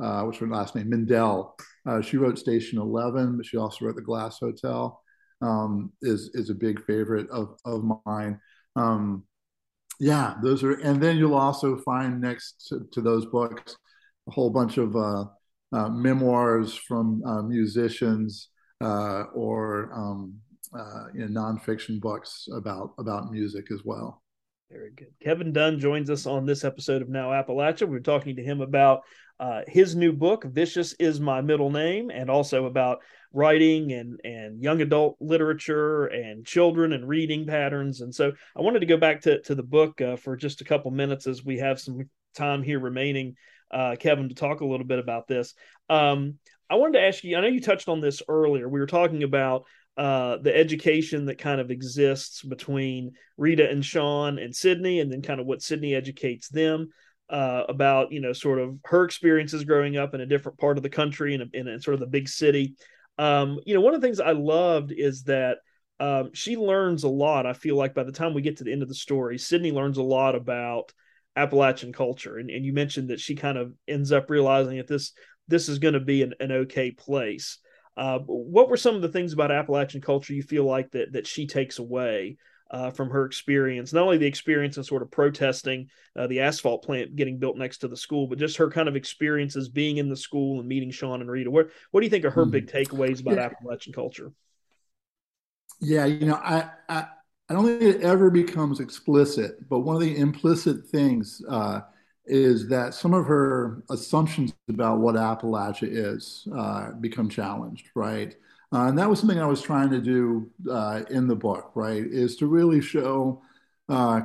uh, 0.00 0.22
what's 0.22 0.38
her 0.38 0.46
last 0.46 0.74
name? 0.74 0.90
Mandel. 0.90 1.56
Uh, 1.86 2.00
she 2.00 2.16
wrote 2.16 2.38
Station 2.38 2.78
Eleven, 2.78 3.36
but 3.36 3.46
she 3.46 3.56
also 3.56 3.84
wrote 3.84 3.96
The 3.96 4.02
Glass 4.02 4.38
Hotel. 4.38 5.00
Um, 5.40 5.92
is 6.02 6.30
is 6.34 6.50
a 6.50 6.54
big 6.54 6.84
favorite 6.84 7.30
of 7.30 7.56
of 7.64 7.84
mine. 8.04 8.40
Um, 8.74 9.24
yeah, 10.00 10.34
those 10.42 10.62
are, 10.64 10.72
and 10.72 11.00
then 11.00 11.16
you'll 11.16 11.34
also 11.34 11.76
find 11.78 12.20
next 12.20 12.66
to, 12.68 12.86
to 12.92 13.00
those 13.00 13.26
books 13.26 13.76
a 14.28 14.32
whole 14.32 14.50
bunch 14.50 14.78
of 14.78 14.94
uh, 14.94 15.24
uh, 15.72 15.88
memoirs 15.88 16.74
from 16.74 17.22
uh, 17.24 17.42
musicians 17.42 18.48
or 18.80 19.90
um, 19.94 20.34
uh, 20.76 21.06
you 21.14 21.26
know, 21.26 21.40
nonfiction 21.40 22.00
books 22.00 22.48
about 22.52 22.94
about 22.98 23.30
music 23.30 23.70
as 23.70 23.84
well. 23.84 24.22
Very 24.70 24.90
good. 24.90 25.08
Kevin 25.22 25.52
Dunn 25.52 25.78
joins 25.78 26.10
us 26.10 26.26
on 26.26 26.44
this 26.44 26.62
episode 26.62 27.00
of 27.00 27.08
Now 27.08 27.30
Appalachia. 27.30 27.88
We're 27.88 28.00
talking 28.00 28.36
to 28.36 28.42
him 28.42 28.60
about 28.60 29.00
uh, 29.40 29.62
his 29.66 29.96
new 29.96 30.12
book, 30.12 30.44
"Vicious 30.44 30.92
Is 30.94 31.20
My 31.20 31.40
Middle 31.40 31.70
Name," 31.70 32.10
and 32.10 32.28
also 32.28 32.66
about 32.66 32.98
writing 33.32 33.92
and 33.92 34.20
and 34.24 34.62
young 34.62 34.82
adult 34.82 35.16
literature 35.20 36.06
and 36.06 36.44
children 36.44 36.92
and 36.92 37.08
reading 37.08 37.46
patterns. 37.46 38.02
And 38.02 38.14
so, 38.14 38.32
I 38.56 38.60
wanted 38.60 38.80
to 38.80 38.86
go 38.86 38.98
back 38.98 39.22
to 39.22 39.40
to 39.42 39.54
the 39.54 39.62
book 39.62 40.00
uh, 40.02 40.16
for 40.16 40.36
just 40.36 40.60
a 40.60 40.64
couple 40.64 40.90
minutes 40.90 41.26
as 41.26 41.42
we 41.42 41.58
have 41.58 41.80
some 41.80 42.10
time 42.34 42.62
here 42.62 42.78
remaining, 42.78 43.36
uh, 43.70 43.96
Kevin, 43.98 44.28
to 44.28 44.34
talk 44.34 44.60
a 44.60 44.66
little 44.66 44.86
bit 44.86 44.98
about 44.98 45.28
this. 45.28 45.54
Um, 45.88 46.34
I 46.68 46.74
wanted 46.74 46.98
to 46.98 47.06
ask 47.06 47.24
you. 47.24 47.38
I 47.38 47.40
know 47.40 47.46
you 47.46 47.62
touched 47.62 47.88
on 47.88 48.02
this 48.02 48.22
earlier. 48.28 48.68
We 48.68 48.80
were 48.80 48.86
talking 48.86 49.22
about 49.22 49.64
uh, 49.98 50.36
the 50.36 50.56
education 50.56 51.26
that 51.26 51.38
kind 51.38 51.60
of 51.60 51.72
exists 51.72 52.42
between 52.42 53.10
Rita 53.36 53.68
and 53.68 53.84
Sean 53.84 54.38
and 54.38 54.54
Sydney, 54.54 55.00
and 55.00 55.12
then 55.12 55.22
kind 55.22 55.40
of 55.40 55.46
what 55.46 55.60
Sydney 55.60 55.92
educates 55.92 56.48
them 56.48 56.90
uh, 57.28 57.64
about, 57.68 58.12
you 58.12 58.20
know, 58.20 58.32
sort 58.32 58.60
of 58.60 58.78
her 58.84 59.02
experiences 59.04 59.64
growing 59.64 59.96
up 59.96 60.14
in 60.14 60.20
a 60.20 60.26
different 60.26 60.56
part 60.58 60.76
of 60.76 60.84
the 60.84 60.88
country 60.88 61.34
and 61.34 61.52
in, 61.52 61.66
in, 61.66 61.80
sort 61.80 61.94
of 61.94 62.00
the 62.00 62.06
big 62.06 62.28
city. 62.28 62.76
Um, 63.18 63.58
you 63.66 63.74
know, 63.74 63.80
one 63.80 63.92
of 63.92 64.00
the 64.00 64.06
things 64.06 64.20
I 64.20 64.30
loved 64.30 64.92
is 64.92 65.24
that 65.24 65.58
um, 65.98 66.30
she 66.32 66.56
learns 66.56 67.02
a 67.02 67.08
lot. 67.08 67.44
I 67.44 67.52
feel 67.52 67.74
like 67.74 67.92
by 67.92 68.04
the 68.04 68.12
time 68.12 68.34
we 68.34 68.40
get 68.42 68.58
to 68.58 68.64
the 68.64 68.72
end 68.72 68.82
of 68.82 68.88
the 68.88 68.94
story, 68.94 69.36
Sydney 69.36 69.72
learns 69.72 69.98
a 69.98 70.02
lot 70.02 70.36
about 70.36 70.92
Appalachian 71.34 71.92
culture, 71.92 72.38
and, 72.38 72.50
and 72.50 72.64
you 72.64 72.72
mentioned 72.72 73.10
that 73.10 73.20
she 73.20 73.34
kind 73.34 73.58
of 73.58 73.74
ends 73.88 74.12
up 74.12 74.30
realizing 74.30 74.76
that 74.76 74.86
this 74.86 75.12
this 75.48 75.68
is 75.68 75.80
going 75.80 75.94
to 75.94 76.00
be 76.00 76.22
an, 76.22 76.34
an 76.38 76.52
okay 76.52 76.92
place. 76.92 77.58
Uh, 77.98 78.20
what 78.20 78.68
were 78.68 78.76
some 78.76 78.94
of 78.94 79.02
the 79.02 79.08
things 79.08 79.32
about 79.32 79.50
Appalachian 79.50 80.00
culture 80.00 80.32
you 80.32 80.42
feel 80.42 80.64
like 80.64 80.92
that 80.92 81.12
that 81.14 81.26
she 81.26 81.48
takes 81.48 81.80
away 81.80 82.36
uh, 82.70 82.90
from 82.90 83.10
her 83.10 83.24
experience? 83.24 83.92
Not 83.92 84.04
only 84.04 84.18
the 84.18 84.26
experience 84.26 84.76
in 84.76 84.84
sort 84.84 85.02
of 85.02 85.10
protesting 85.10 85.88
uh, 86.16 86.28
the 86.28 86.40
asphalt 86.40 86.84
plant 86.84 87.16
getting 87.16 87.38
built 87.38 87.56
next 87.56 87.78
to 87.78 87.88
the 87.88 87.96
school, 87.96 88.28
but 88.28 88.38
just 88.38 88.58
her 88.58 88.70
kind 88.70 88.88
of 88.88 88.94
experiences 88.94 89.68
being 89.68 89.96
in 89.96 90.08
the 90.08 90.16
school 90.16 90.60
and 90.60 90.68
meeting 90.68 90.92
Sean 90.92 91.20
and 91.20 91.28
Rita. 91.28 91.50
What 91.50 91.70
what 91.90 92.00
do 92.00 92.06
you 92.06 92.10
think 92.10 92.24
are 92.24 92.30
her 92.30 92.46
mm. 92.46 92.52
big 92.52 92.68
takeaways 92.68 93.20
about 93.20 93.34
yeah. 93.34 93.46
Appalachian 93.46 93.92
culture? 93.92 94.32
Yeah, 95.80 96.04
you 96.04 96.24
know, 96.24 96.36
I, 96.36 96.70
I 96.88 97.06
I 97.48 97.54
don't 97.54 97.66
think 97.66 97.82
it 97.82 98.02
ever 98.02 98.30
becomes 98.30 98.78
explicit, 98.78 99.68
but 99.68 99.80
one 99.80 99.96
of 99.96 100.02
the 100.02 100.16
implicit 100.16 100.86
things 100.86 101.42
uh, 101.48 101.80
is 102.28 102.68
that 102.68 102.94
some 102.94 103.14
of 103.14 103.26
her 103.26 103.82
assumptions 103.90 104.52
about 104.68 105.00
what 105.00 105.14
Appalachia 105.14 105.88
is 105.90 106.46
uh, 106.56 106.92
become 106.92 107.28
challenged, 107.28 107.90
right? 107.94 108.34
Uh, 108.72 108.86
and 108.86 108.98
that 108.98 109.08
was 109.08 109.18
something 109.18 109.40
I 109.40 109.46
was 109.46 109.62
trying 109.62 109.90
to 109.90 110.00
do 110.00 110.50
uh, 110.70 111.02
in 111.10 111.26
the 111.26 111.36
book, 111.36 111.70
right? 111.74 112.04
Is 112.04 112.36
to 112.36 112.46
really 112.46 112.80
show 112.80 113.42
uh, 113.88 114.20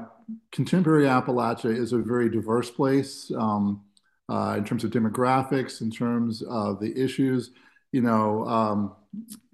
contemporary 0.52 1.06
Appalachia 1.06 1.76
is 1.76 1.94
a 1.94 2.00
very 2.00 2.30
diverse 2.30 2.70
place 2.70 3.32
um, 3.38 3.82
uh, 4.30 4.56
in 4.58 4.66
terms 4.66 4.84
of 4.84 4.92
demographics, 4.92 5.82
in 5.82 5.90
terms 5.90 6.42
of 6.44 6.80
the 6.80 6.94
issues. 7.02 7.52
You 7.92 8.02
know, 8.02 8.46
um, 8.46 8.96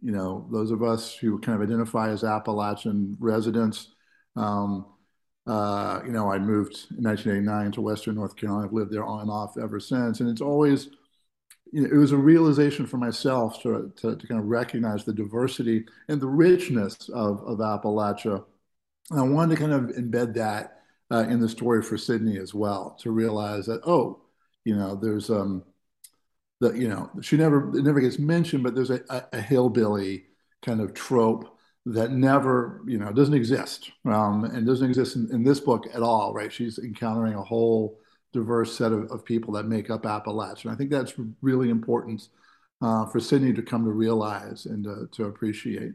you 0.01 0.11
know, 0.11 0.47
those 0.51 0.71
of 0.71 0.81
us 0.81 1.13
who 1.13 1.39
kind 1.39 1.61
of 1.61 1.67
identify 1.67 2.09
as 2.09 2.23
Appalachian 2.23 3.15
residents. 3.19 3.89
Um, 4.35 4.85
uh, 5.49 6.01
you 6.05 6.11
know, 6.11 6.31
I 6.31 6.37
moved 6.37 6.85
in 6.95 7.03
1989 7.03 7.71
to 7.71 7.81
Western 7.81 8.15
North 8.15 8.35
Carolina. 8.35 8.67
I've 8.67 8.73
lived 8.73 8.91
there 8.91 9.03
on 9.03 9.21
and 9.21 9.31
off 9.31 9.57
ever 9.57 9.79
since. 9.79 10.19
And 10.19 10.29
it's 10.29 10.41
always, 10.41 10.89
you 11.71 11.81
know, 11.81 11.89
it 11.91 11.97
was 11.97 12.11
a 12.11 12.17
realization 12.17 12.85
for 12.85 12.97
myself 12.97 13.59
to, 13.63 13.91
to, 13.97 14.15
to 14.15 14.27
kind 14.27 14.39
of 14.39 14.45
recognize 14.47 15.03
the 15.05 15.13
diversity 15.13 15.85
and 16.07 16.21
the 16.21 16.27
richness 16.27 17.09
of, 17.09 17.41
of 17.47 17.57
Appalachia. 17.57 18.45
And 19.09 19.19
I 19.19 19.23
wanted 19.23 19.55
to 19.55 19.61
kind 19.61 19.73
of 19.73 19.95
embed 19.95 20.35
that 20.35 20.83
uh, 21.11 21.25
in 21.27 21.39
the 21.39 21.49
story 21.49 21.81
for 21.81 21.97
Sydney 21.97 22.37
as 22.37 22.53
well, 22.53 22.95
to 23.01 23.09
realize 23.09 23.65
that, 23.65 23.81
oh, 23.87 24.21
you 24.65 24.75
know, 24.75 24.95
there's, 24.95 25.31
um, 25.31 25.63
the, 26.59 26.73
you 26.73 26.89
know, 26.89 27.09
she 27.21 27.37
never, 27.37 27.75
it 27.75 27.83
never 27.83 28.01
gets 28.01 28.19
mentioned, 28.19 28.63
but 28.63 28.75
there's 28.75 28.91
a, 28.91 29.01
a, 29.09 29.23
a 29.33 29.41
hillbilly 29.41 30.25
kind 30.61 30.79
of 30.79 30.93
trope 30.93 31.58
that 31.85 32.11
never, 32.11 32.81
you 32.85 32.97
know, 32.97 33.11
doesn't 33.11 33.33
exist 33.33 33.91
um, 34.05 34.43
and 34.43 34.65
doesn't 34.65 34.89
exist 34.89 35.15
in, 35.15 35.29
in, 35.31 35.43
this 35.43 35.59
book 35.59 35.85
at 35.93 36.01
all, 36.01 36.33
right? 36.33 36.51
She's 36.51 36.77
encountering 36.77 37.33
a 37.33 37.43
whole 37.43 37.99
diverse 38.33 38.77
set 38.77 38.91
of, 38.91 39.09
of 39.11 39.25
people 39.25 39.53
that 39.53 39.65
make 39.65 39.89
up 39.89 40.03
Appalachia. 40.03 40.65
And 40.65 40.73
I 40.73 40.75
think 40.75 40.91
that's 40.91 41.13
really 41.41 41.69
important 41.69 42.27
uh, 42.81 43.05
for 43.07 43.19
Sydney 43.19 43.53
to 43.53 43.61
come 43.61 43.85
to 43.85 43.91
realize 43.91 44.65
and 44.65 44.83
to, 44.83 45.07
to 45.13 45.25
appreciate. 45.25 45.93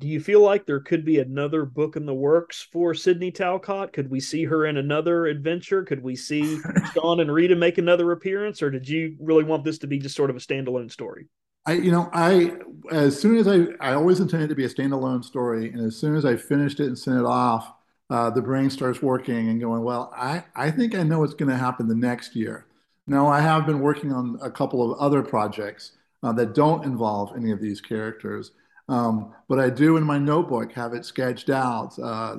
Do 0.00 0.08
you 0.08 0.20
feel 0.20 0.40
like 0.40 0.66
there 0.66 0.80
could 0.80 1.04
be 1.04 1.20
another 1.20 1.64
book 1.64 1.94
in 1.94 2.06
the 2.06 2.14
works 2.14 2.66
for 2.72 2.92
Sydney 2.92 3.30
Talcott? 3.30 3.92
Could 3.92 4.10
we 4.10 4.18
see 4.18 4.44
her 4.44 4.66
in 4.66 4.76
another 4.76 5.26
adventure? 5.26 5.84
Could 5.84 6.02
we 6.02 6.16
see 6.16 6.58
Sean 6.94 7.20
and 7.20 7.32
Rita 7.32 7.54
make 7.54 7.78
another 7.78 8.10
appearance, 8.10 8.62
or 8.62 8.70
did 8.70 8.88
you 8.88 9.16
really 9.20 9.44
want 9.44 9.64
this 9.64 9.78
to 9.78 9.86
be 9.86 9.98
just 9.98 10.16
sort 10.16 10.30
of 10.30 10.36
a 10.36 10.40
standalone 10.40 10.90
story? 10.90 11.28
I, 11.66 11.72
you 11.74 11.90
know, 11.90 12.10
I 12.12 12.56
as 12.90 13.20
soon 13.20 13.36
as 13.36 13.46
I, 13.46 13.66
I 13.80 13.94
always 13.94 14.20
intended 14.20 14.48
to 14.48 14.54
be 14.54 14.64
a 14.64 14.68
standalone 14.68 15.24
story, 15.24 15.70
and 15.70 15.80
as 15.80 15.96
soon 15.96 16.16
as 16.16 16.24
I 16.24 16.36
finished 16.36 16.80
it 16.80 16.86
and 16.86 16.98
sent 16.98 17.18
it 17.18 17.24
off, 17.24 17.72
uh, 18.10 18.30
the 18.30 18.42
brain 18.42 18.68
starts 18.70 19.00
working 19.00 19.48
and 19.48 19.60
going, 19.60 19.82
well, 19.82 20.12
I, 20.14 20.44
I 20.54 20.70
think 20.70 20.94
I 20.94 21.02
know 21.02 21.20
what's 21.20 21.34
going 21.34 21.50
to 21.50 21.56
happen 21.56 21.88
the 21.88 21.94
next 21.94 22.34
year. 22.34 22.66
Now, 23.06 23.26
I 23.28 23.40
have 23.40 23.66
been 23.66 23.80
working 23.80 24.12
on 24.12 24.38
a 24.42 24.50
couple 24.50 24.92
of 24.92 24.98
other 24.98 25.22
projects 25.22 25.92
uh, 26.22 26.32
that 26.32 26.54
don't 26.54 26.84
involve 26.84 27.36
any 27.36 27.50
of 27.52 27.60
these 27.60 27.80
characters, 27.80 28.52
um, 28.88 29.32
but 29.48 29.58
I 29.58 29.70
do 29.70 29.96
in 29.96 30.04
my 30.04 30.18
notebook 30.18 30.72
have 30.72 30.92
it 30.92 31.04
sketched 31.04 31.50
out 31.50 31.98
uh, 31.98 32.36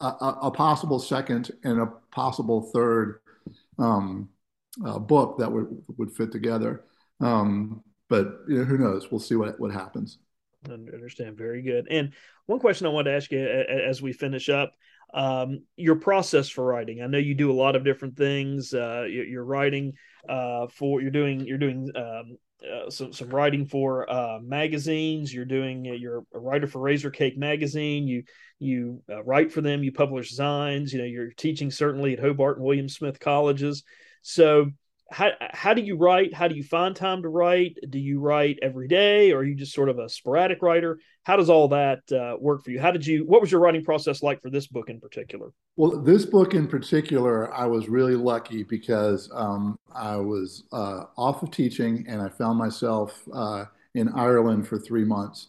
a, 0.00 0.06
a, 0.42 0.50
possible 0.50 0.98
second 0.98 1.50
and 1.62 1.80
a 1.80 1.86
possible 2.10 2.70
third 2.74 3.20
um, 3.78 4.28
uh, 4.84 4.98
book 4.98 5.38
that 5.38 5.50
would 5.50 5.84
would 5.98 6.10
fit 6.10 6.32
together. 6.32 6.84
Um, 7.20 7.84
but 8.12 8.42
you 8.46 8.58
know, 8.58 8.64
who 8.64 8.76
knows? 8.76 9.10
We'll 9.10 9.20
see 9.20 9.36
what 9.36 9.58
what 9.58 9.72
happens. 9.72 10.18
Understand. 10.70 11.38
Very 11.38 11.62
good. 11.62 11.86
And 11.90 12.12
one 12.44 12.58
question 12.60 12.86
I 12.86 12.90
wanted 12.90 13.10
to 13.10 13.16
ask 13.16 13.32
you 13.32 13.40
as 13.40 14.02
we 14.02 14.12
finish 14.12 14.50
up. 14.50 14.74
Um, 15.14 15.64
your 15.76 15.96
process 15.96 16.50
for 16.50 16.64
writing. 16.64 17.02
I 17.02 17.06
know 17.06 17.18
you 17.18 17.34
do 17.34 17.50
a 17.50 17.54
lot 17.54 17.74
of 17.74 17.84
different 17.84 18.16
things. 18.16 18.74
Uh, 18.74 19.04
you're 19.08 19.44
writing 19.44 19.94
uh, 20.28 20.66
for 20.68 21.00
you're 21.00 21.10
doing 21.10 21.40
you're 21.46 21.58
doing 21.58 21.90
um, 21.96 22.36
uh, 22.70 22.90
some 22.90 23.14
some 23.14 23.30
writing 23.30 23.64
for 23.64 24.10
uh, 24.10 24.38
magazines. 24.42 25.32
You're 25.32 25.46
doing 25.46 25.88
uh, 25.88 25.94
you're 25.94 26.24
a 26.34 26.38
writer 26.38 26.66
for 26.66 26.80
Razor 26.80 27.10
Cake 27.10 27.38
magazine. 27.38 28.06
You 28.06 28.24
you 28.58 29.02
uh, 29.10 29.24
write 29.24 29.52
for 29.52 29.62
them. 29.62 29.82
You 29.82 29.92
publish 29.92 30.36
zines. 30.36 30.92
You 30.92 30.98
know 30.98 31.04
you're 31.04 31.32
teaching 31.32 31.70
certainly 31.70 32.12
at 32.12 32.20
Hobart 32.20 32.58
and 32.58 32.66
William 32.66 32.90
Smith 32.90 33.18
colleges. 33.20 33.84
So 34.20 34.70
how 35.12 35.30
how 35.50 35.74
do 35.74 35.82
you 35.82 35.96
write? 35.96 36.34
How 36.34 36.48
do 36.48 36.54
you 36.54 36.64
find 36.64 36.96
time 36.96 37.22
to 37.22 37.28
write? 37.28 37.76
Do 37.90 37.98
you 37.98 38.18
write 38.18 38.58
every 38.62 38.88
day, 38.88 39.32
or 39.32 39.40
are 39.40 39.44
you 39.44 39.54
just 39.54 39.74
sort 39.74 39.88
of 39.88 39.98
a 39.98 40.08
sporadic 40.08 40.62
writer? 40.62 40.98
How 41.24 41.36
does 41.36 41.50
all 41.50 41.68
that 41.68 42.00
uh, 42.10 42.36
work 42.40 42.64
for 42.64 42.70
you? 42.70 42.80
How 42.80 42.90
did 42.90 43.06
you? 43.06 43.24
What 43.26 43.40
was 43.40 43.52
your 43.52 43.60
writing 43.60 43.84
process 43.84 44.22
like 44.22 44.40
for 44.40 44.50
this 44.50 44.66
book 44.66 44.88
in 44.88 45.00
particular? 45.00 45.52
Well, 45.76 46.00
this 46.00 46.24
book 46.24 46.54
in 46.54 46.66
particular, 46.66 47.52
I 47.52 47.66
was 47.66 47.88
really 47.88 48.16
lucky 48.16 48.62
because 48.62 49.30
um, 49.34 49.78
I 49.94 50.16
was 50.16 50.64
uh, 50.72 51.04
off 51.16 51.42
of 51.42 51.50
teaching 51.50 52.04
and 52.08 52.20
I 52.20 52.28
found 52.30 52.58
myself 52.58 53.22
uh, 53.32 53.66
in 53.94 54.08
Ireland 54.08 54.66
for 54.66 54.78
three 54.78 55.04
months, 55.04 55.48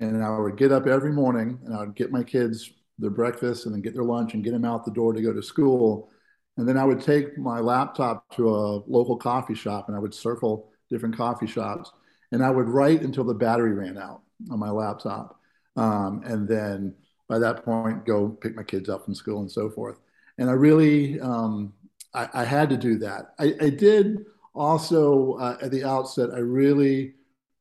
and 0.00 0.24
I 0.24 0.38
would 0.38 0.56
get 0.56 0.72
up 0.72 0.86
every 0.86 1.12
morning 1.12 1.58
and 1.64 1.74
I 1.74 1.80
would 1.80 1.94
get 1.94 2.10
my 2.10 2.24
kids 2.24 2.72
their 2.98 3.10
breakfast 3.10 3.66
and 3.66 3.74
then 3.74 3.82
get 3.82 3.94
their 3.94 4.04
lunch 4.04 4.34
and 4.34 4.44
get 4.44 4.52
them 4.52 4.64
out 4.64 4.84
the 4.84 4.90
door 4.90 5.12
to 5.12 5.20
go 5.20 5.32
to 5.32 5.42
school 5.42 6.08
and 6.56 6.68
then 6.68 6.76
I 6.76 6.84
would 6.84 7.00
take 7.00 7.38
my 7.38 7.60
laptop 7.60 8.28
to 8.36 8.48
a 8.48 8.82
local 8.86 9.16
coffee 9.16 9.54
shop 9.54 9.88
and 9.88 9.96
I 9.96 10.00
would 10.00 10.14
circle 10.14 10.70
different 10.90 11.16
coffee 11.16 11.46
shops 11.46 11.90
and 12.30 12.44
I 12.44 12.50
would 12.50 12.68
write 12.68 13.02
until 13.02 13.24
the 13.24 13.34
battery 13.34 13.72
ran 13.72 13.96
out 13.96 14.22
on 14.50 14.58
my 14.58 14.70
laptop. 14.70 15.38
Um, 15.76 16.22
and 16.24 16.46
then 16.46 16.94
by 17.28 17.38
that 17.38 17.64
point, 17.64 18.04
go 18.04 18.28
pick 18.28 18.54
my 18.54 18.62
kids 18.62 18.90
up 18.90 19.04
from 19.04 19.14
school 19.14 19.40
and 19.40 19.50
so 19.50 19.70
forth. 19.70 19.98
And 20.36 20.50
I 20.50 20.52
really, 20.52 21.18
um, 21.20 21.72
I, 22.12 22.28
I, 22.34 22.44
had 22.44 22.68
to 22.70 22.76
do 22.76 22.98
that. 22.98 23.34
I, 23.38 23.54
I 23.60 23.70
did 23.70 24.26
also 24.54 25.34
uh, 25.34 25.56
at 25.62 25.70
the 25.70 25.84
outset, 25.84 26.30
I 26.34 26.38
really 26.38 27.14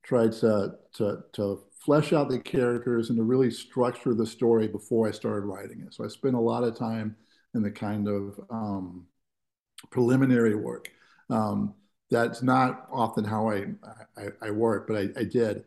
tried 0.04 0.34
to, 0.34 0.76
to, 0.96 1.24
to 1.34 1.62
flesh 1.80 2.12
out 2.12 2.30
the 2.30 2.40
characters 2.40 3.10
and 3.10 3.18
to 3.18 3.24
really 3.24 3.52
structure 3.52 4.14
the 4.14 4.26
story 4.26 4.68
before 4.68 5.08
I 5.08 5.12
started 5.12 5.46
writing 5.46 5.82
it. 5.86 5.94
So 5.94 6.04
I 6.04 6.10
spent 6.10 6.36
a 6.36 6.40
lot 6.40 6.64
of 6.64 6.78
time 6.78 7.16
and 7.54 7.64
the 7.64 7.72
kind 7.72 8.08
of 8.08 8.40
um, 8.50 9.08
preliminary 9.90 10.56
work. 10.56 10.92
Um, 11.30 11.74
that's 12.10 12.44
not 12.44 12.88
often 12.92 13.24
how 13.24 13.50
I, 13.50 13.68
I, 14.18 14.28
I 14.42 14.52
work, 14.52 14.88
but 14.88 14.98
I, 14.98 15.20
I 15.20 15.24
did. 15.24 15.64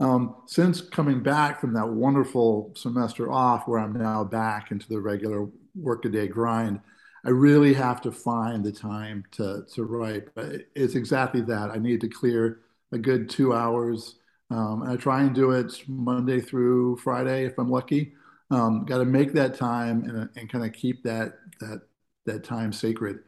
Um, 0.00 0.36
since 0.46 0.80
coming 0.80 1.22
back 1.22 1.60
from 1.60 1.74
that 1.74 1.88
wonderful 1.88 2.72
semester 2.76 3.32
off, 3.32 3.66
where 3.66 3.80
I'm 3.80 3.94
now 3.94 4.22
back 4.22 4.70
into 4.70 4.88
the 4.88 5.00
regular 5.00 5.48
workaday 5.74 6.28
grind, 6.28 6.80
I 7.24 7.30
really 7.30 7.74
have 7.74 8.00
to 8.02 8.12
find 8.12 8.64
the 8.64 8.70
time 8.70 9.24
to, 9.32 9.64
to 9.74 9.84
write. 9.84 10.28
But 10.36 10.66
it's 10.76 10.94
exactly 10.94 11.40
that. 11.42 11.70
I 11.70 11.78
need 11.78 12.00
to 12.02 12.08
clear 12.08 12.60
a 12.92 12.98
good 12.98 13.28
two 13.28 13.52
hours. 13.52 14.14
Um, 14.50 14.82
and 14.82 14.92
I 14.92 14.96
try 14.96 15.22
and 15.22 15.34
do 15.34 15.50
it 15.50 15.82
Monday 15.88 16.40
through 16.40 16.98
Friday 16.98 17.44
if 17.44 17.58
I'm 17.58 17.70
lucky. 17.70 18.14
Um, 18.50 18.86
got 18.86 18.98
to 18.98 19.04
make 19.04 19.32
that 19.34 19.56
time 19.56 20.04
and, 20.04 20.28
and 20.36 20.50
kind 20.50 20.64
of 20.64 20.72
keep 20.72 21.02
that 21.04 21.34
that 21.60 21.82
that 22.26 22.44
time 22.44 22.72
sacred. 22.72 23.20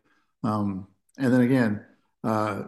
Um, 0.42 0.86
and 1.18 1.32
then 1.32 1.42
again, 1.42 1.84
uh, 2.24 2.62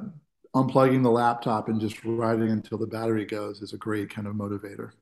unplugging 0.55 1.03
the 1.03 1.11
laptop 1.11 1.69
and 1.69 1.81
just 1.81 2.05
writing 2.05 2.51
until 2.51 2.79
the 2.79 2.87
battery 2.87 3.25
goes 3.25 3.63
is 3.63 3.73
a 3.73 3.79
great 3.79 4.11
kind 4.11 4.27
of 4.27 4.35
motivator. 4.35 4.93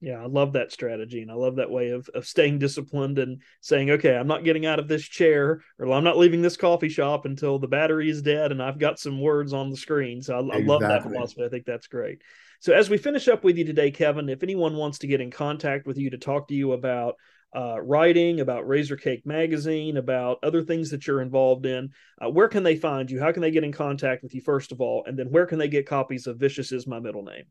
Yeah, 0.00 0.22
I 0.22 0.26
love 0.26 0.52
that 0.52 0.70
strategy, 0.70 1.22
and 1.22 1.30
I 1.30 1.34
love 1.34 1.56
that 1.56 1.70
way 1.70 1.90
of 1.90 2.08
of 2.10 2.26
staying 2.26 2.58
disciplined 2.58 3.18
and 3.18 3.40
saying, 3.62 3.90
"Okay, 3.90 4.14
I'm 4.14 4.26
not 4.26 4.44
getting 4.44 4.66
out 4.66 4.78
of 4.78 4.86
this 4.88 5.02
chair, 5.02 5.62
or 5.78 5.92
I'm 5.92 6.04
not 6.04 6.18
leaving 6.18 6.42
this 6.42 6.58
coffee 6.58 6.90
shop 6.90 7.24
until 7.24 7.58
the 7.58 7.68
battery 7.68 8.10
is 8.10 8.20
dead 8.20 8.52
and 8.52 8.62
I've 8.62 8.78
got 8.78 8.98
some 8.98 9.20
words 9.20 9.52
on 9.54 9.70
the 9.70 9.76
screen." 9.76 10.20
So 10.20 10.34
I, 10.34 10.38
exactly. 10.40 10.62
I 10.62 10.66
love 10.66 10.86
that 10.88 11.02
philosophy. 11.04 11.44
I 11.44 11.48
think 11.48 11.64
that's 11.64 11.86
great. 11.86 12.20
So, 12.60 12.72
as 12.72 12.90
we 12.90 12.98
finish 12.98 13.28
up 13.28 13.44
with 13.44 13.56
you 13.56 13.64
today, 13.64 13.90
Kevin, 13.90 14.28
if 14.28 14.42
anyone 14.42 14.76
wants 14.76 14.98
to 14.98 15.06
get 15.06 15.20
in 15.20 15.30
contact 15.30 15.86
with 15.86 15.98
you 15.98 16.10
to 16.10 16.18
talk 16.18 16.48
to 16.48 16.54
you 16.54 16.72
about 16.72 17.16
uh, 17.54 17.80
writing, 17.80 18.40
about 18.40 18.66
Razor 18.66 18.96
Cake 18.96 19.24
Magazine, 19.24 19.96
about 19.96 20.38
other 20.42 20.62
things 20.62 20.90
that 20.90 21.06
you're 21.06 21.22
involved 21.22 21.66
in, 21.66 21.90
uh, 22.20 22.28
where 22.28 22.48
can 22.48 22.62
they 22.62 22.76
find 22.76 23.10
you? 23.10 23.20
How 23.20 23.32
can 23.32 23.42
they 23.42 23.50
get 23.50 23.64
in 23.64 23.72
contact 23.72 24.22
with 24.22 24.34
you, 24.34 24.40
first 24.40 24.72
of 24.72 24.80
all? 24.80 25.04
And 25.06 25.18
then 25.18 25.30
where 25.30 25.46
can 25.46 25.58
they 25.58 25.68
get 25.68 25.86
copies 25.86 26.26
of 26.26 26.38
Vicious 26.38 26.72
is 26.72 26.86
My 26.86 26.98
Middle 26.98 27.22
Name? 27.22 27.44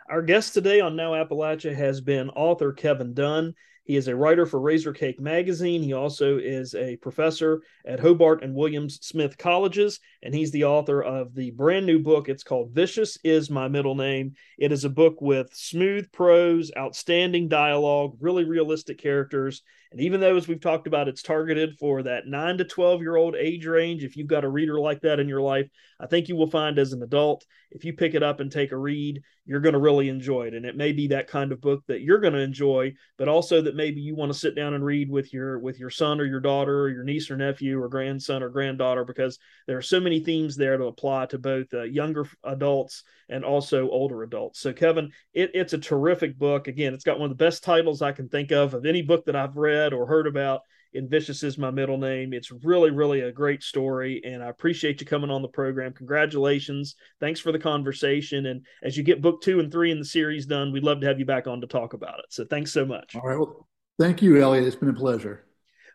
Our 0.09 0.21
guest 0.21 0.53
today 0.53 0.81
on 0.81 0.95
Now 0.95 1.13
Appalachia 1.13 1.73
has 1.73 2.01
been 2.01 2.29
author 2.31 2.73
Kevin 2.73 3.13
Dunn. 3.13 3.55
He 3.85 3.97
is 3.97 4.07
a 4.07 4.15
writer 4.15 4.45
for 4.45 4.61
Razor 4.61 4.93
Cake 4.93 5.19
Magazine. 5.19 5.83
He 5.83 5.93
also 5.93 6.37
is 6.37 6.73
a 6.73 6.95
professor 6.97 7.61
at 7.85 7.99
Hobart 7.99 8.41
and 8.41 8.55
Williams 8.55 8.99
Smith 9.01 9.37
Colleges, 9.37 9.99
and 10.21 10.33
he's 10.33 10.51
the 10.51 10.63
author 10.63 11.01
of 11.01 11.33
the 11.35 11.51
brand 11.51 11.85
new 11.85 11.99
book. 11.99 12.29
It's 12.29 12.43
called 12.43 12.71
Vicious 12.71 13.17
is 13.25 13.49
My 13.49 13.67
Middle 13.67 13.95
Name. 13.95 14.35
It 14.57 14.71
is 14.71 14.85
a 14.85 14.89
book 14.89 15.21
with 15.21 15.53
smooth 15.53 16.09
prose, 16.13 16.71
outstanding 16.77 17.49
dialogue, 17.49 18.17
really 18.21 18.45
realistic 18.45 18.99
characters. 18.99 19.63
And 19.93 20.01
even 20.01 20.19
though, 20.19 20.35
as 20.35 20.47
we've 20.47 20.59
talked 20.59 20.87
about, 20.87 21.07
it's 21.07 21.21
targeted 21.21 21.77
for 21.77 22.01
that 22.01 22.25
nine 22.25 22.57
to 22.57 22.65
12 22.65 23.01
year 23.01 23.15
old 23.15 23.35
age 23.35 23.67
range, 23.67 24.03
if 24.03 24.17
you've 24.17 24.25
got 24.25 24.43
a 24.43 24.49
reader 24.49 24.79
like 24.79 25.01
that 25.01 25.19
in 25.19 25.29
your 25.29 25.41
life, 25.41 25.69
I 25.99 26.07
think 26.07 26.27
you 26.27 26.35
will 26.35 26.49
find 26.49 26.79
as 26.79 26.93
an 26.93 27.03
adult, 27.03 27.45
if 27.69 27.85
you 27.85 27.93
pick 27.93 28.15
it 28.15 28.23
up 28.23 28.39
and 28.39 28.51
take 28.51 28.71
a 28.71 28.77
read, 28.77 29.21
you're 29.45 29.59
going 29.59 29.73
to 29.73 29.79
really 29.79 30.09
enjoy 30.09 30.47
it. 30.47 30.53
And 30.53 30.65
it 30.65 30.75
may 30.75 30.93
be 30.93 31.07
that 31.07 31.27
kind 31.27 31.51
of 31.51 31.61
book 31.61 31.83
that 31.87 32.01
you're 32.01 32.19
going 32.19 32.33
to 32.33 32.39
enjoy, 32.39 32.93
but 33.17 33.27
also 33.27 33.61
that 33.61 33.75
maybe 33.75 34.01
you 34.01 34.15
want 34.15 34.31
to 34.31 34.37
sit 34.37 34.55
down 34.55 34.73
and 34.73 34.85
read 34.85 35.09
with 35.09 35.33
your 35.33 35.59
with 35.59 35.79
your 35.79 35.89
son 35.89 36.19
or 36.19 36.25
your 36.25 36.39
daughter 36.39 36.81
or 36.81 36.89
your 36.89 37.03
niece 37.03 37.29
or 37.29 37.37
nephew 37.37 37.79
or 37.79 37.89
grandson 37.89 38.41
or 38.41 38.49
granddaughter 38.49 39.03
because 39.03 39.37
there 39.67 39.77
are 39.77 39.81
so 39.81 39.99
many 39.99 40.19
themes 40.19 40.55
there 40.55 40.77
to 40.77 40.85
apply 40.85 41.25
to 41.27 41.37
both 41.37 41.73
uh, 41.73 41.83
younger 41.83 42.25
adults 42.43 43.03
and 43.29 43.43
also 43.43 43.89
older 43.89 44.23
adults. 44.23 44.59
So 44.59 44.71
Kevin, 44.71 45.11
it, 45.33 45.51
it's 45.53 45.73
a 45.73 45.77
terrific 45.77 46.37
book. 46.37 46.67
Again, 46.67 46.93
it's 46.93 47.03
got 47.03 47.19
one 47.19 47.29
of 47.29 47.37
the 47.37 47.43
best 47.43 47.63
titles 47.63 48.01
I 48.01 48.11
can 48.11 48.29
think 48.29 48.51
of 48.51 48.73
of 48.73 48.85
any 48.85 49.01
book 49.01 49.25
that 49.25 49.35
I've 49.35 49.57
read 49.57 49.82
or 49.91 50.05
heard 50.05 50.27
about. 50.27 50.61
And 50.93 51.09
Vicious 51.09 51.41
is 51.41 51.57
my 51.57 51.71
middle 51.71 51.97
name. 51.97 52.33
It's 52.33 52.51
really, 52.51 52.91
really 52.91 53.21
a 53.21 53.31
great 53.31 53.63
story, 53.63 54.21
and 54.23 54.43
I 54.43 54.49
appreciate 54.49 55.01
you 55.01 55.07
coming 55.07 55.31
on 55.31 55.41
the 55.41 55.47
program. 55.47 55.91
Congratulations! 55.91 56.95
Thanks 57.19 57.39
for 57.39 57.51
the 57.51 57.57
conversation. 57.57 58.45
And 58.45 58.63
as 58.83 58.95
you 58.95 59.03
get 59.03 59.21
book 59.21 59.41
two 59.41 59.59
and 59.59 59.71
three 59.71 59.89
in 59.89 59.97
the 59.97 60.05
series 60.05 60.45
done, 60.45 60.71
we'd 60.71 60.83
love 60.83 61.01
to 61.01 61.07
have 61.07 61.17
you 61.17 61.25
back 61.25 61.47
on 61.47 61.61
to 61.61 61.67
talk 61.67 61.93
about 61.93 62.19
it. 62.19 62.25
So 62.29 62.45
thanks 62.45 62.71
so 62.71 62.85
much. 62.85 63.15
All 63.15 63.23
right. 63.23 63.39
Well, 63.39 63.67
Thank 63.99 64.23
you, 64.23 64.41
Elliot. 64.41 64.65
It's 64.65 64.75
been 64.75 64.89
a 64.89 64.93
pleasure. 64.93 65.45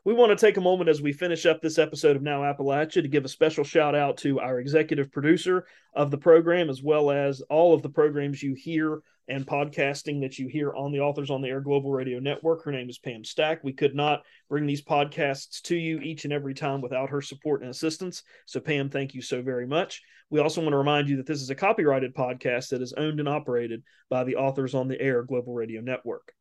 We 0.04 0.14
want 0.14 0.30
to 0.30 0.46
take 0.46 0.56
a 0.56 0.60
moment 0.60 0.88
as 0.88 1.02
we 1.02 1.12
finish 1.12 1.46
up 1.46 1.60
this 1.60 1.78
episode 1.78 2.14
of 2.14 2.22
Now 2.22 2.42
Appalachia 2.42 3.02
to 3.02 3.08
give 3.08 3.24
a 3.24 3.28
special 3.28 3.64
shout 3.64 3.96
out 3.96 4.16
to 4.18 4.38
our 4.38 4.60
executive 4.60 5.10
producer 5.10 5.66
of 5.94 6.12
the 6.12 6.16
program, 6.16 6.70
as 6.70 6.80
well 6.80 7.10
as 7.10 7.40
all 7.50 7.74
of 7.74 7.82
the 7.82 7.88
programs 7.88 8.42
you 8.42 8.54
hear 8.54 9.00
and 9.28 9.46
podcasting 9.46 10.20
that 10.22 10.38
you 10.38 10.48
hear 10.48 10.74
on 10.74 10.92
the 10.92 11.00
Authors 11.00 11.30
on 11.30 11.42
the 11.42 11.48
Air 11.48 11.60
Global 11.60 11.90
Radio 11.90 12.18
Network. 12.18 12.64
Her 12.64 12.72
name 12.72 12.88
is 12.88 12.98
Pam 12.98 13.24
Stack. 13.24 13.62
We 13.62 13.72
could 13.72 13.94
not 13.94 14.22
bring 14.48 14.66
these 14.66 14.82
podcasts 14.82 15.60
to 15.62 15.76
you 15.76 16.00
each 16.00 16.24
and 16.24 16.32
every 16.32 16.54
time 16.54 16.80
without 16.80 17.10
her 17.10 17.20
support 17.20 17.62
and 17.62 17.70
assistance. 17.70 18.22
So, 18.46 18.60
Pam, 18.60 18.90
thank 18.90 19.14
you 19.14 19.22
so 19.22 19.42
very 19.42 19.66
much. 19.66 20.02
We 20.30 20.40
also 20.40 20.60
want 20.60 20.72
to 20.72 20.78
remind 20.78 21.08
you 21.08 21.16
that 21.18 21.26
this 21.26 21.42
is 21.42 21.50
a 21.50 21.54
copyrighted 21.54 22.14
podcast 22.14 22.70
that 22.70 22.82
is 22.82 22.92
owned 22.94 23.20
and 23.20 23.28
operated 23.28 23.82
by 24.10 24.24
the 24.24 24.36
Authors 24.36 24.74
on 24.74 24.88
the 24.88 25.00
Air 25.00 25.22
Global 25.22 25.54
Radio 25.54 25.80
Network 25.80 26.32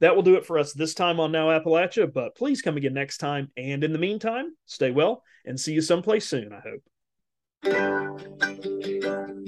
that 0.00 0.14
will 0.14 0.22
do 0.22 0.36
it 0.36 0.46
for 0.46 0.58
us 0.58 0.72
this 0.72 0.94
time 0.94 1.20
on 1.20 1.32
Now 1.32 1.48
Appalachia. 1.48 2.12
But 2.12 2.36
please 2.36 2.62
come 2.62 2.76
again 2.76 2.94
next 2.94 3.18
time. 3.18 3.50
And 3.56 3.82
in 3.82 3.92
the 3.92 3.98
meantime, 3.98 4.54
stay 4.66 4.90
well 4.90 5.22
and 5.44 5.58
see 5.58 5.72
you 5.72 5.80
someplace 5.80 6.26
soon, 6.26 6.52
I 6.52 6.60
hope. 6.60 6.82